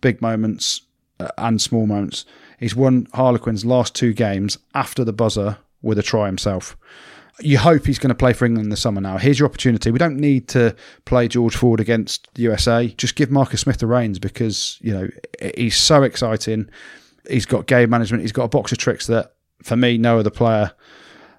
[0.02, 0.82] big moments
[1.20, 2.26] uh, and small moments.
[2.60, 6.76] He's won Harlequins' last two games after the buzzer with a try himself.
[7.40, 9.20] you hope he's going to play for England the summer now.
[9.20, 9.92] Here's your opportunity.
[9.92, 10.76] We don't need to
[11.06, 12.88] play George Ford against USA.
[12.88, 15.08] Just give Marcus Smith the reins because, you know,
[15.56, 16.68] he's so exciting.
[17.30, 18.22] He's got game management.
[18.22, 20.72] He's got a box of tricks that, for me, no other player,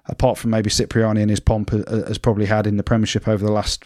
[0.05, 3.51] apart from maybe Cipriani and his pomp, has probably had in the Premiership over the
[3.51, 3.85] last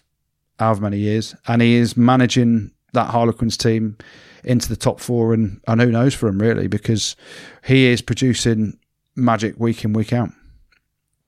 [0.60, 1.36] however many years.
[1.48, 3.98] And he is managing that Harlequins team
[4.44, 5.34] into the top four.
[5.34, 7.16] And, and who knows for him, really, because
[7.66, 8.80] he is producing
[9.16, 10.30] magic week in, week out.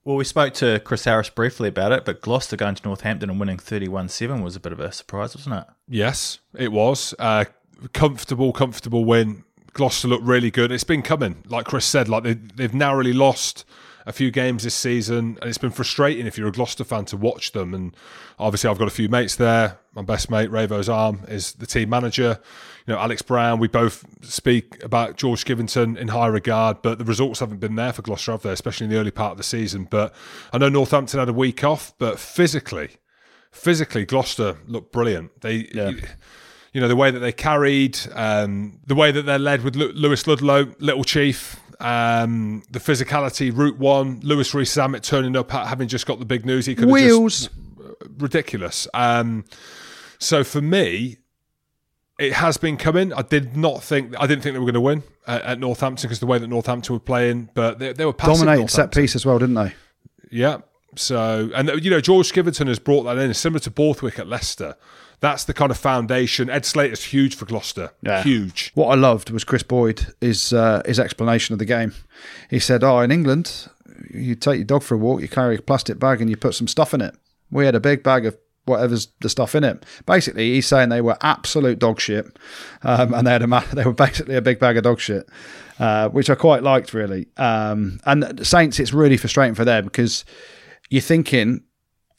[0.04, 3.38] Well, we spoke to Chris Harris briefly about it, but Gloucester going to Northampton and
[3.38, 5.64] winning 31 7 was a bit of a surprise, wasn't it?
[5.88, 7.14] Yes, it was.
[7.18, 7.44] Uh,
[7.92, 9.44] comfortable, comfortable win.
[9.72, 10.72] Gloucester looked really good.
[10.72, 13.64] It's been coming, like Chris said, like they, they've narrowly lost
[14.06, 17.16] a few games this season, and it's been frustrating if you're a Gloucester fan to
[17.16, 17.74] watch them.
[17.74, 17.96] And
[18.38, 19.78] obviously, I've got a few mates there.
[19.94, 22.40] My best mate, Ravo's arm, is the team manager.
[22.86, 23.58] You know, Alex Brown.
[23.58, 27.92] We both speak about George Skivington in high regard, but the results haven't been there
[27.92, 28.52] for Gloucester, have they?
[28.52, 29.86] Especially in the early part of the season.
[29.88, 30.14] But
[30.52, 32.96] I know Northampton had a week off, but physically,
[33.52, 35.40] physically, Gloucester looked brilliant.
[35.40, 35.68] They.
[35.72, 35.90] Yeah.
[35.90, 36.02] You
[36.78, 40.72] know the way that they carried, um, the way that they're led with Lewis Ludlow,
[40.78, 46.24] Little Chief, um, the physicality, Route One, Louis Rees-Zammit turning up, having just got the
[46.24, 46.66] big news.
[46.66, 47.50] He could wheels just,
[48.18, 48.86] ridiculous.
[48.94, 49.44] Um,
[50.18, 51.16] so for me,
[52.18, 53.12] it has been coming.
[53.14, 56.06] I did not think I didn't think they were going to win at, at Northampton
[56.06, 59.24] because the way that Northampton were playing, but they, they were dominating set piece as
[59.24, 59.74] well, didn't they?
[60.30, 60.58] Yeah.
[60.96, 64.76] So and you know George Skivington has brought that in, similar to Borthwick at Leicester
[65.20, 66.48] that's the kind of foundation.
[66.50, 67.90] Ed Slater's huge for Gloucester.
[68.02, 68.22] Yeah.
[68.22, 68.72] Huge.
[68.74, 71.92] What I loved was Chris Boyd, his, uh, his explanation of the game.
[72.48, 73.68] He said, Oh, in England,
[74.12, 76.54] you take your dog for a walk, you carry a plastic bag and you put
[76.54, 77.14] some stuff in it.
[77.50, 79.84] We had a big bag of whatever's the stuff in it.
[80.06, 82.26] Basically, he's saying they were absolute dog shit,
[82.82, 85.28] um, and they had a they were basically a big bag of dog shit,
[85.78, 87.26] uh, which I quite liked really.
[87.36, 90.24] Um, and Saints, it's really frustrating for them because
[90.88, 91.64] you're thinking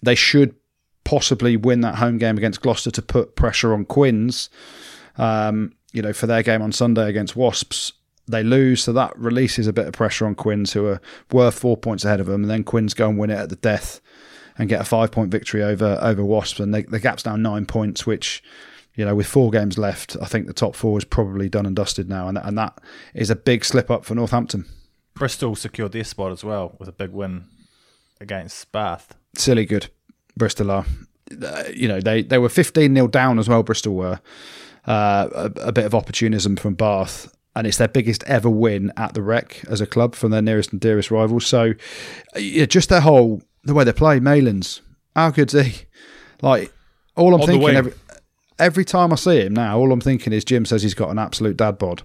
[0.03, 0.55] they should
[1.03, 4.49] possibly win that home game against Gloucester to put pressure on Quins.
[5.17, 7.93] Um, you know, for their game on Sunday against Wasps,
[8.27, 11.75] they lose, so that releases a bit of pressure on Quins, who are worth four
[11.75, 12.43] points ahead of them.
[12.43, 13.99] And then Quins go and win it at the death
[14.57, 17.65] and get a five point victory over over Wasps, and they, the gap's now nine
[17.65, 18.43] points, which.
[18.93, 21.73] You know, with four games left, I think the top four is probably done and
[21.73, 22.81] dusted now, and and that
[23.13, 24.65] is a big slip up for Northampton.
[25.13, 27.45] Bristol secured their spot as well with a big win
[28.19, 29.15] against Bath.
[29.35, 29.89] Silly good.
[30.37, 30.85] Bristol are.
[31.41, 34.19] Uh, you know, they, they were 15 0 down as well, Bristol were.
[34.85, 37.33] Uh, a, a, bit of opportunism from Bath.
[37.55, 40.71] And it's their biggest ever win at the Rec as a club from their nearest
[40.71, 41.45] and dearest rivals.
[41.45, 41.73] So,
[42.35, 44.81] yeah, just their whole, the way they play, Malins,
[45.15, 45.85] how good's he?
[46.41, 46.73] Like,
[47.15, 47.93] all I'm On thinking every,
[48.57, 51.19] every time I see him now, all I'm thinking is Jim says he's got an
[51.19, 52.03] absolute dad bod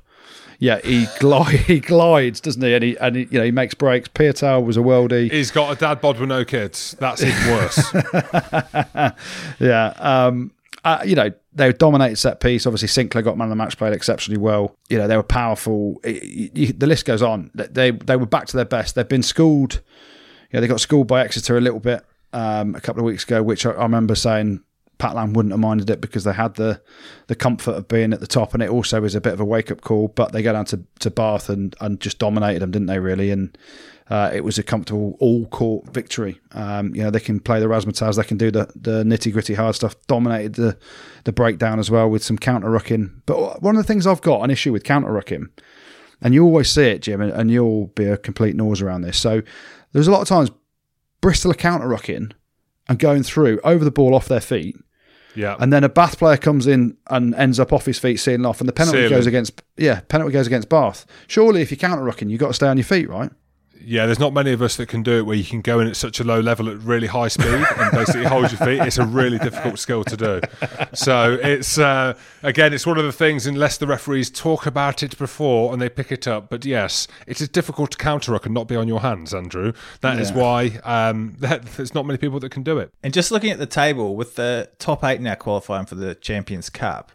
[0.59, 2.75] yeah, he glide, he glides, doesn't he?
[2.75, 4.09] And he and he, you know he makes breaks.
[4.09, 5.31] Piutau was a worldie.
[5.31, 6.97] He's got a dad bod with no kids.
[6.99, 7.95] That's even worse.
[9.61, 10.53] yeah, um,
[10.85, 12.67] uh, you know they dominated set piece.
[12.67, 14.77] Obviously, Sinckler got man of the match, played exceptionally well.
[14.89, 16.01] You know they were powerful.
[16.05, 17.51] It, it, the list goes on.
[17.55, 18.95] They they were back to their best.
[18.95, 19.81] They've been schooled.
[20.53, 23.43] Yeah, they got schooled by Exeter a little bit um, a couple of weeks ago,
[23.43, 24.63] which I, I remember saying
[24.99, 26.81] Pat Lam wouldn't have minded it because they had the
[27.27, 29.45] the comfort of being at the top, and it also is a bit of a
[29.45, 30.09] wake up call.
[30.09, 32.99] But they go down to, to Bath and, and just dominated them, didn't they?
[32.99, 33.57] Really, and
[34.09, 36.41] uh, it was a comfortable all court victory.
[36.53, 39.55] Um, you know, they can play the razzmatazz, they can do the, the nitty gritty
[39.55, 39.95] hard stuff.
[40.07, 40.79] Dominated the
[41.25, 43.23] the breakdown as well with some counter rucking.
[43.27, 45.51] But one of the things I've got an issue with counter rucking,
[46.23, 49.19] and you always see it, Jim, and, and you'll be a complete nose around this.
[49.19, 49.43] So
[49.93, 50.51] there's a lot of times
[51.21, 52.33] Bristol are counter rucking
[52.89, 54.77] and going through over the ball off their feet
[55.37, 55.57] yeah.
[55.61, 58.61] And then a Bath player comes in and ends up off his feet, sealing off,
[58.61, 59.11] and the penalty Sealing.
[59.11, 61.07] goes against yeah, penalty goes against Bath.
[61.27, 63.31] Surely, if you're counter rucking, you've got to stay on your feet, right?
[63.81, 65.89] Yeah, there's not many of us that can do it where you can go in
[65.89, 68.81] at such a low level at really high speed and basically hold your feet.
[68.81, 70.41] It's a really difficult skill to do.
[70.95, 73.47] So it's uh, again, it's one of the things.
[73.47, 77.41] Unless the referees talk about it before and they pick it up, but yes, it
[77.41, 79.73] is difficult to counter and not be on your hands, Andrew.
[80.01, 80.23] That yeah.
[80.23, 82.93] is why um, that, there's not many people that can do it.
[83.03, 86.71] And just looking at the table with the top eight now qualifying for the Champions
[86.71, 87.13] Cup,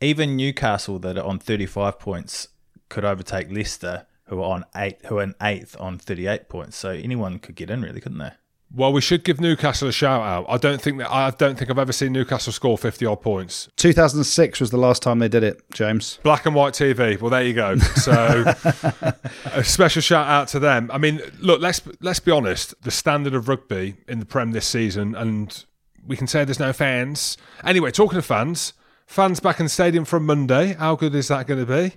[0.00, 2.48] even Newcastle that are on 35 points
[2.88, 6.76] could overtake Leicester who are on eight, who are in eighth on 38 points.
[6.76, 8.32] So anyone could get in, really, couldn't they?
[8.74, 10.46] Well, we should give Newcastle a shout out.
[10.48, 13.68] I don't think that I don't think I've ever seen Newcastle score fifty odd points.
[13.76, 16.18] Two thousand six was the last time they did it, James.
[16.22, 17.20] Black and white TV.
[17.20, 17.76] Well, there you go.
[17.76, 18.12] So,
[19.52, 20.90] a special shout out to them.
[20.90, 22.74] I mean, look, let's let's be honest.
[22.82, 25.64] The standard of rugby in the Prem this season, and
[26.06, 27.36] we can say there's no fans.
[27.64, 28.72] Anyway, talking of fans,
[29.06, 30.72] fans back in the stadium from Monday.
[30.72, 31.96] How good is that going to be?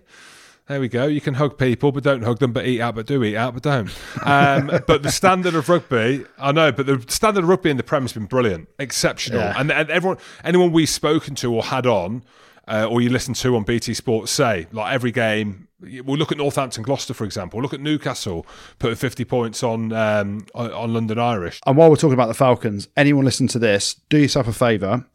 [0.67, 1.05] There we go.
[1.05, 2.51] You can hug people, but don't hug them.
[2.51, 3.89] But eat out, but do eat out, but don't.
[4.23, 7.83] Um, but the standard of rugby, I know, but the standard of rugby in the
[7.83, 9.41] Prem has been brilliant, exceptional.
[9.41, 9.53] Yeah.
[9.57, 12.23] And, and everyone, anyone we've spoken to or had on,
[12.67, 15.67] uh, or you listen to on BT Sports, say like every game.
[15.81, 17.61] We'll look at Northampton, Gloucester, for example.
[17.61, 18.47] Look at Newcastle
[18.79, 21.59] putting fifty points on um, on, on London Irish.
[21.67, 25.05] And while we're talking about the Falcons, anyone listen to this, do yourself a favour.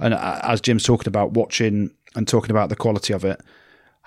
[0.00, 3.40] And uh, as Jim's talking about watching and talking about the quality of it,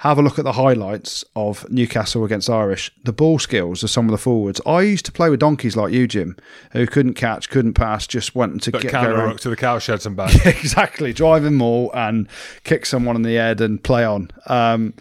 [0.01, 2.91] have a look at the highlights of Newcastle against Irish.
[3.03, 4.59] The ball skills of some of the forwards.
[4.65, 6.37] I used to play with donkeys like you, Jim,
[6.71, 10.15] who couldn't catch, couldn't pass, just went to But get go to the cowsheds and
[10.15, 10.43] back.
[10.47, 12.27] exactly, drive them all and
[12.63, 14.31] kick someone in the head and play on.
[14.47, 14.95] Um,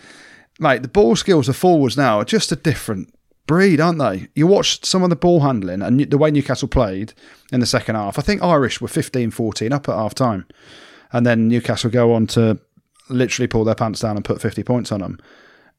[0.58, 3.14] mate, the ball skills of forwards now are just a different
[3.46, 4.28] breed, aren't they?
[4.34, 7.14] You watch some of the ball handling and the way Newcastle played
[7.50, 8.18] in the second half.
[8.18, 10.44] I think Irish were 15 14 up at half time.
[11.10, 12.60] And then Newcastle go on to
[13.10, 15.18] literally pull their pants down and put 50 points on them.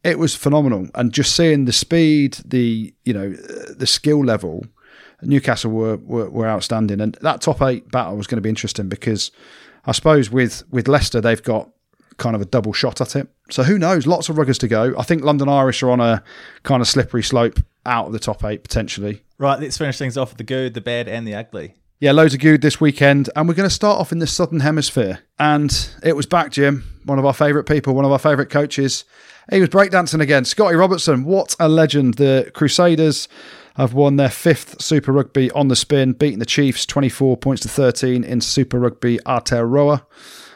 [0.04, 0.88] It was phenomenal.
[0.96, 4.66] And just seeing the speed, the, you know, the skill level,
[5.22, 7.00] Newcastle were, were, were outstanding.
[7.02, 9.32] And that top eight battle was going to be interesting because
[9.86, 11.70] I suppose with, with Leicester, they've got
[12.18, 13.28] kind of a double shot at it.
[13.50, 14.08] So who knows?
[14.08, 14.94] Lots of ruggers to go.
[14.98, 16.24] I think London Irish are on a
[16.64, 19.24] kind of slippery slope out of the top eight potentially.
[19.38, 21.76] Right, let's finish things off with the good, the bad, and the ugly.
[22.00, 24.62] Yeah, loads of good this weekend, and we're going to start off in the Southern
[24.62, 25.20] Hemisphere.
[25.38, 29.06] And it was back, Jim, one of our favourite people, one of our favourite coaches.
[29.52, 30.46] He was breakdancing again.
[30.46, 32.16] Scotty Robertson, what a legend.
[32.16, 33.28] The Crusaders
[33.76, 37.70] have won their fifth Super Rugby on the spin, beating the Chiefs 24 points to
[37.70, 40.06] 13 in Super Rugby Aotearoa.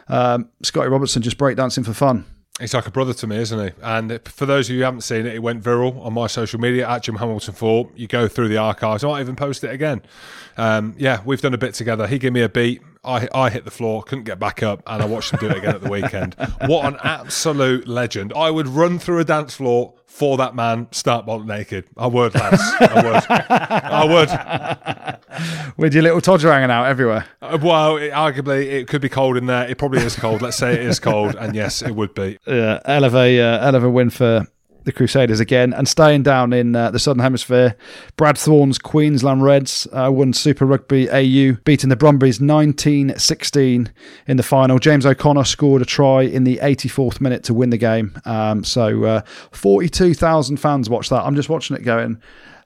[0.08, 2.26] Um, Scotty Robertson just breakdancing for fun.
[2.60, 3.74] He's like a brother to me, isn't he?
[3.82, 6.58] And for those of you who haven't seen it, it went viral on my social
[6.58, 7.92] media at Jim Hamilton 4.
[7.96, 9.04] You go through the archives.
[9.04, 10.02] I might even post it again.
[10.56, 12.08] Um, yeah, we've done a bit together.
[12.08, 12.82] He gave me a beat.
[13.06, 15.58] I, I hit the floor, couldn't get back up, and I watched him do it
[15.58, 16.36] again at the weekend.
[16.66, 18.34] What an absolute legend.
[18.36, 21.86] I would run through a dance floor for that man, start bolt naked.
[21.98, 22.62] I would, lads.
[22.80, 23.24] I would.
[23.30, 25.20] I
[25.66, 25.74] would.
[25.78, 27.26] With your little Todger hanging out everywhere.
[27.42, 29.68] Uh, Well, it, arguably, it could be cold in there.
[29.68, 30.42] It probably is cold.
[30.42, 31.36] Let's say it is cold.
[31.36, 32.38] And yes, it would be.
[32.48, 34.48] Yeah, hell of a, uh, hell of a win for
[34.86, 35.74] the Crusaders again.
[35.74, 37.76] And staying down in uh, the Southern Hemisphere,
[38.16, 43.92] Brad Thorn's Queensland Reds uh, won Super Rugby AU, beating the Brumbies 19 16
[44.28, 44.80] in the final.
[44.80, 48.18] James O'Connor scored a try in the 84th minute to win the game.
[48.26, 49.22] Um, so uh,
[49.52, 51.24] 42,000 fans watched that.
[51.26, 52.22] I'm just watching it going.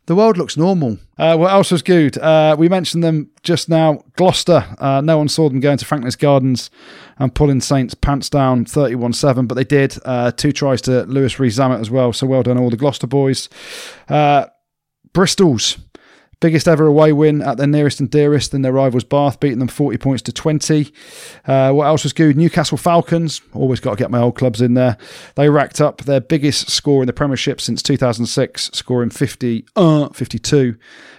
[0.05, 0.97] The world looks normal.
[1.19, 2.17] Uh, what else was good?
[2.17, 4.03] Uh, we mentioned them just now.
[4.15, 4.65] Gloucester.
[4.79, 6.71] Uh, no one saw them going to Franklin's Gardens
[7.19, 9.97] and pulling Saints pants down 31 7, but they did.
[10.03, 12.11] Uh, two tries to Louis Rees as well.
[12.11, 13.49] So well done, all the Gloucester boys.
[14.07, 14.47] Uh,
[15.13, 15.77] Bristol's
[16.39, 19.67] biggest ever away win at their nearest and dearest than their rivals Bath, beating them
[19.67, 20.91] 40 points to 20.
[21.45, 22.37] Uh, what else was good?
[22.37, 24.97] Newcastle Falcons, always got to get my old clubs in there.
[25.35, 30.75] They racked up their biggest score in the Premiership since 2006, scoring 50, uh, 52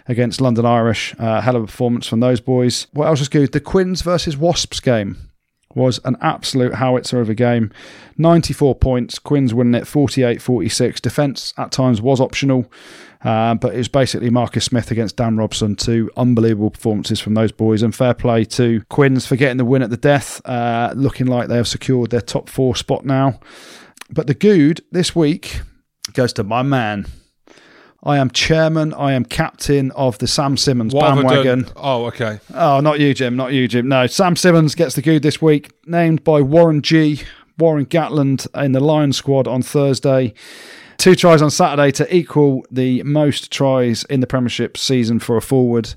[0.09, 1.15] against London Irish.
[1.19, 2.87] Uh, hell of a performance from those boys.
[2.93, 3.53] What else was good?
[3.53, 5.30] The Quins versus Wasps game
[5.75, 7.71] was an absolute howitzer of a game.
[8.19, 11.01] 94 points, Quins winning it 48 46.
[11.01, 12.71] Defence at times was optional,
[13.25, 15.77] uh, but it was basically Marcus Smith against Dan Robson.
[15.77, 19.83] Two unbelievable performances from those boys, and fair play to Quins for getting the win
[19.83, 23.39] at the death, uh, looking like they have secured their top four spot now.
[24.11, 25.61] But the good this week
[26.13, 27.07] goes to my man.
[28.03, 31.67] I am chairman, I am captain of the Sam Simmonds What bandwagon.
[31.77, 32.41] Oh, okay.
[32.55, 33.37] Oh, not you, Jim.
[33.37, 33.89] Not you, Jim.
[33.89, 35.71] No, Sam Simmonds gets the good this week.
[35.87, 37.23] Named by Warren G.
[37.59, 40.33] Warren Gatland in the Lions squad on Thursday.
[40.97, 45.43] Two tries on Saturday to equal the most tries in the Premiership season for a
[45.43, 45.95] forward.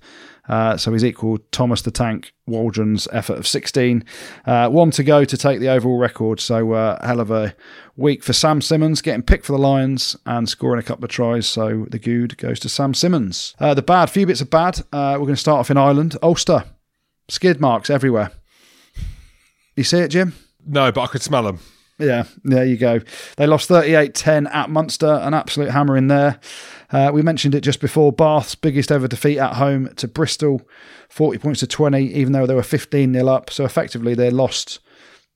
[0.48, 4.04] Uh, so he's equalled Thomas the Tank Waldrom's effort of 16.
[4.46, 6.39] Uh, one to go to take the overall record.
[6.39, 7.56] So uh, hell of a
[7.96, 11.48] week for Sam Simmonds, getting picked for the Lions and scoring a couple of tries.
[11.48, 13.56] So the good goes to Sam Simmonds.
[13.60, 14.80] Uh, the bad, few bits of bad.
[14.91, 16.18] Uh, we're going to start off in Ireland.
[16.22, 16.66] Ulster,
[17.30, 18.32] skid marks everywhere.
[19.76, 20.34] You see it, Jim?
[20.66, 21.60] No, but I could smell them.
[22.04, 22.99] Yeah, there you go.
[23.38, 26.39] They lost 38 10 at Munster, an absolute hammer in there.
[26.91, 30.62] Uh, we mentioned it just before Bath's biggest ever defeat at home to Bristol,
[31.10, 33.49] 40 points to 20, even though they were 15 0 up.
[33.49, 34.80] So effectively, they lost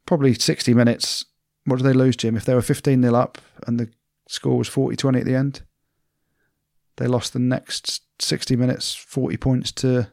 [0.06, 1.26] probably 60 minutes.
[1.66, 2.36] What did they lose, Jim?
[2.36, 3.90] If they were 15 0 up and the
[4.28, 5.62] score was 40 20 at the end,
[6.98, 10.10] they lost the next 60 minutes, 40 points to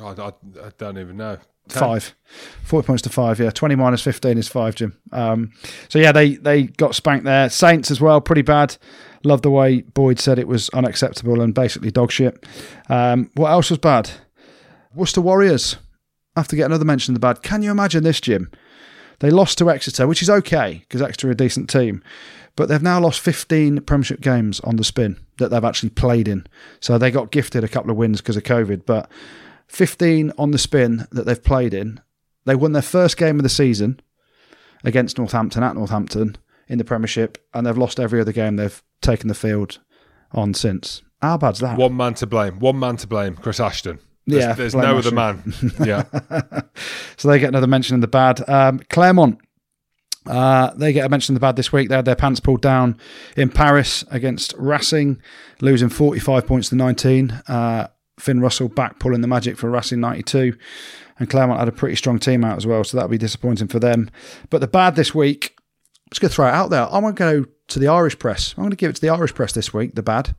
[0.00, 1.38] I, I, I don't even know.
[1.72, 2.14] Five.
[2.62, 3.50] Four points to five, yeah.
[3.50, 4.96] 20 minus 15 is five, Jim.
[5.12, 5.52] Um,
[5.88, 7.48] so, yeah, they, they got spanked there.
[7.48, 8.76] Saints as well, pretty bad.
[9.24, 12.44] Love the way Boyd said it was unacceptable and basically dog shit.
[12.88, 14.10] Um, what else was bad?
[14.94, 15.76] Worcester Warriors.
[16.36, 17.42] I have to get another mention of the bad.
[17.42, 18.50] Can you imagine this, Jim?
[19.20, 22.02] They lost to Exeter, which is okay because Exeter are a decent team.
[22.58, 26.44] but they've now lost 15 Premiership games on the spin that they've actually played in.
[26.80, 29.08] So they got gifted a couple of wins because of COVID, but
[29.68, 32.00] 15 on the spin that they've played in.
[32.44, 34.00] They won their first game of the season
[34.84, 36.36] against Northampton at Northampton
[36.68, 39.78] in the Premiership, and they've lost every other game they've taken the field
[40.32, 41.02] on since.
[41.20, 41.78] How bad's that?
[41.78, 42.58] One man to blame.
[42.60, 43.36] One man to blame.
[43.36, 43.98] Chris Ashton.
[44.26, 45.54] There's, Yeah, there's no other man.
[45.84, 46.04] Yeah.
[47.16, 48.46] so they get another mention in the bad.
[48.48, 49.38] Um, Clermont,
[50.26, 51.88] uh, they get a mention in the bad this week.
[51.88, 52.98] They had their pants pulled down
[53.36, 55.20] in Paris against Racing,
[55.60, 57.30] losing 45 points to 19.
[57.48, 57.88] Uh,
[58.18, 60.56] Finn Russell back pulling the magic for Racing 92.
[61.18, 63.78] And Clermont had a pretty strong team out as well, so that'll be disappointing for
[63.78, 64.10] them.
[64.50, 66.86] But the bad this week, I'm just going to throw it out there.
[66.92, 68.54] I'm going to go to the Irish press.
[68.56, 70.36] I'm going to give it to the Irish press this week, the bad.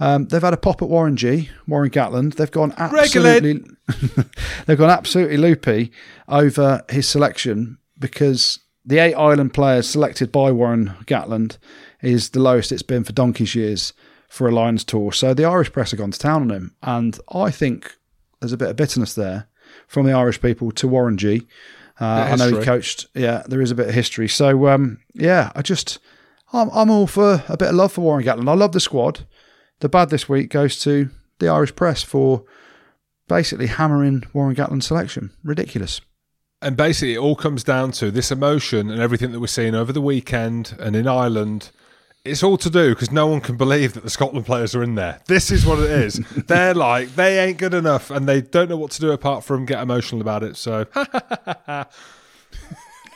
[0.00, 2.34] Um, they've had a pop at Warren G, Warren Gatland.
[2.34, 3.64] They've gone absolutely,
[4.66, 5.92] they've gone absolutely loopy
[6.28, 11.58] over his selection because the eight Ireland players selected by Warren Gatland
[12.02, 13.92] is the lowest it's been for donkey's years
[14.34, 15.12] for a Lions tour.
[15.12, 17.94] So the Irish press have gone to town on him, and I think
[18.40, 19.46] there's a bit of bitterness there
[19.86, 21.46] from the Irish people to Warren G.
[22.00, 23.06] Uh, I know he coached.
[23.14, 24.26] Yeah, there is a bit of history.
[24.26, 26.00] So um, yeah, I just
[26.52, 28.48] I'm, I'm all for a bit of love for Warren Gatland.
[28.48, 29.24] I love the squad.
[29.78, 32.42] The bad this week goes to the Irish press for
[33.28, 35.30] basically hammering Warren Gatland's selection.
[35.44, 36.00] Ridiculous.
[36.60, 39.92] And basically, it all comes down to this emotion and everything that we're seeing over
[39.92, 41.70] the weekend and in Ireland.
[42.24, 44.94] It's all to do because no one can believe that the Scotland players are in
[44.94, 45.20] there.
[45.26, 46.14] This is what it is.
[46.46, 49.66] They're like, they ain't good enough and they don't know what to do apart from
[49.66, 50.56] get emotional about it.
[50.56, 50.86] So,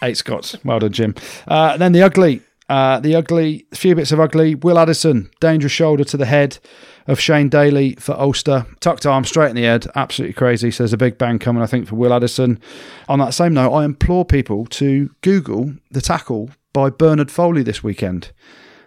[0.02, 0.62] Eight Scots.
[0.62, 1.14] Well done, Jim.
[1.46, 2.42] Uh, then the ugly.
[2.68, 4.54] Uh, the ugly, a few bits of ugly.
[4.54, 6.58] Will Addison, dangerous shoulder to the head
[7.06, 8.66] of Shane Daly for Ulster.
[8.80, 9.86] Tucked arm straight in the head.
[9.94, 10.70] Absolutely crazy.
[10.70, 12.60] So there's a big bang coming, I think, for Will Addison.
[13.08, 17.82] On that same note, I implore people to Google the tackle by Bernard Foley this
[17.82, 18.32] weekend,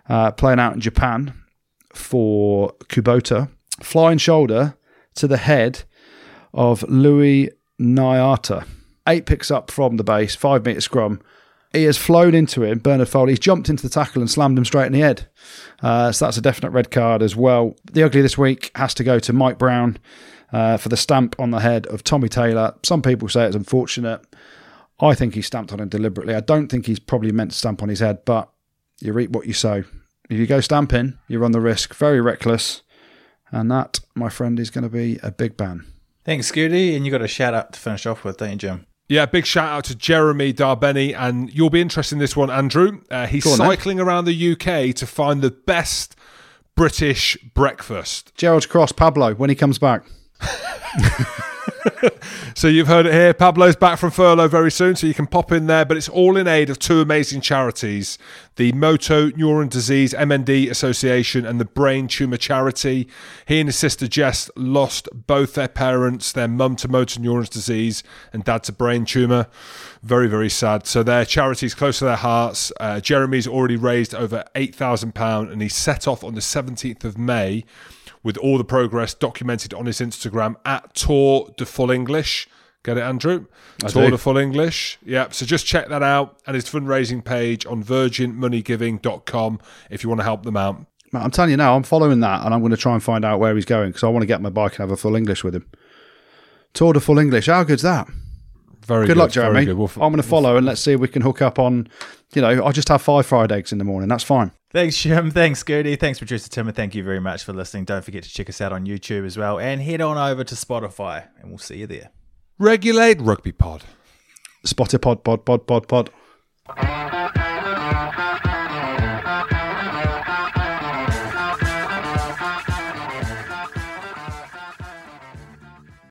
[0.10, 1.34] uh, playing out in Japan
[1.94, 3.50] for Kubota.
[3.82, 4.76] Flying shoulder
[5.16, 5.84] to the head
[6.54, 7.50] of Louis
[7.80, 8.66] Nyata.
[9.08, 11.22] Eight picks up from the base, five metre scrum.
[11.74, 13.32] He has flown into him, Bernard Foley.
[13.32, 15.28] He's jumped into the tackle and slammed him straight in the head.
[15.82, 17.76] Uh, so that's a definite red card as well.
[17.92, 19.98] The ugly this week has to go to Mike Brown
[20.52, 22.76] uh, for the stamp on the head of Tommy Taylor.
[22.84, 24.22] Some people say it's unfortunate.
[25.00, 26.36] I think he stamped on him deliberately.
[26.36, 28.52] I don't think he's probably meant to stamp on his head, but
[29.02, 29.84] you reap what you sow.
[30.30, 31.94] If you go stamping, you run the risk.
[31.96, 32.82] Very reckless.
[33.52, 35.86] And that, my friend, is going to be a big ban.
[36.24, 36.96] Thanks, Scooty.
[36.96, 38.86] And you got a shout out to finish off with, don't you, Jim?
[39.10, 41.14] yeah, big shout out to Jeremy Darbenny.
[41.14, 43.02] And you'll be interested in this one, Andrew.
[43.12, 43.68] Uh, he's Go on, then.
[43.68, 46.16] cycling around the UK to find the best
[46.78, 48.32] British breakfast.
[48.38, 50.04] Gerrards Cross, Pablo, when he comes back.
[52.54, 53.34] So you've heard it here.
[53.34, 55.86] Pablo's back from furlough very soon, so you can pop in there.
[55.86, 58.18] But it's all in aid of two amazing charities:
[58.58, 63.08] the Motor Neurone Disease MND Association and the Brain Tumor Charity.
[63.48, 68.04] He and his sister Jess lost both their parents, their mum to motor neurons disease
[68.34, 69.48] and dad to brain tumor.
[70.04, 70.86] Very, very sad.
[70.88, 72.72] So their charities close to their hearts.
[72.80, 77.06] Uh, Jeremy's already raised over eight thousand pound, and he set off on the seventeenth
[77.06, 77.64] of May
[78.24, 82.48] with all the progress documented on his Instagram at Tour de Full English.
[82.84, 83.46] Get it, Andrew?
[83.80, 84.12] Tour do.
[84.12, 84.98] de Full English.
[85.06, 85.34] Yep.
[85.34, 89.60] So just check that out and his fundraising page on virginmoneygiving.com
[89.90, 90.86] if you want to help them out.
[91.14, 93.40] I'm telling you now, I'm following that and I'm going to try and find out
[93.40, 95.44] where he's going because I want to get my bike and have a full English
[95.44, 95.70] with him.
[96.74, 97.48] Tour de full English.
[97.48, 98.08] How good's that?
[98.86, 99.66] Very Good good, luck, Jeremy.
[99.66, 99.78] good.
[99.78, 101.88] We'll I'm going to follow and let's see if we can hook up on,
[102.34, 104.10] you know, I'll just have five fried eggs in the morning.
[104.10, 104.52] That's fine.
[104.72, 105.32] Thanks, Jim.
[105.32, 106.00] Thanks, Scooty.
[106.00, 106.68] Thanks, producer Tim.
[106.68, 107.86] And thank you very much for listening.
[107.86, 109.60] Don't forget to check us out on YouTube as well.
[109.60, 112.10] And head on over to Spotify, and we'll see you there.
[112.58, 113.84] Regulate Rugby Pod.
[114.64, 116.10] Spotter pod, pod, pod, pod, pod.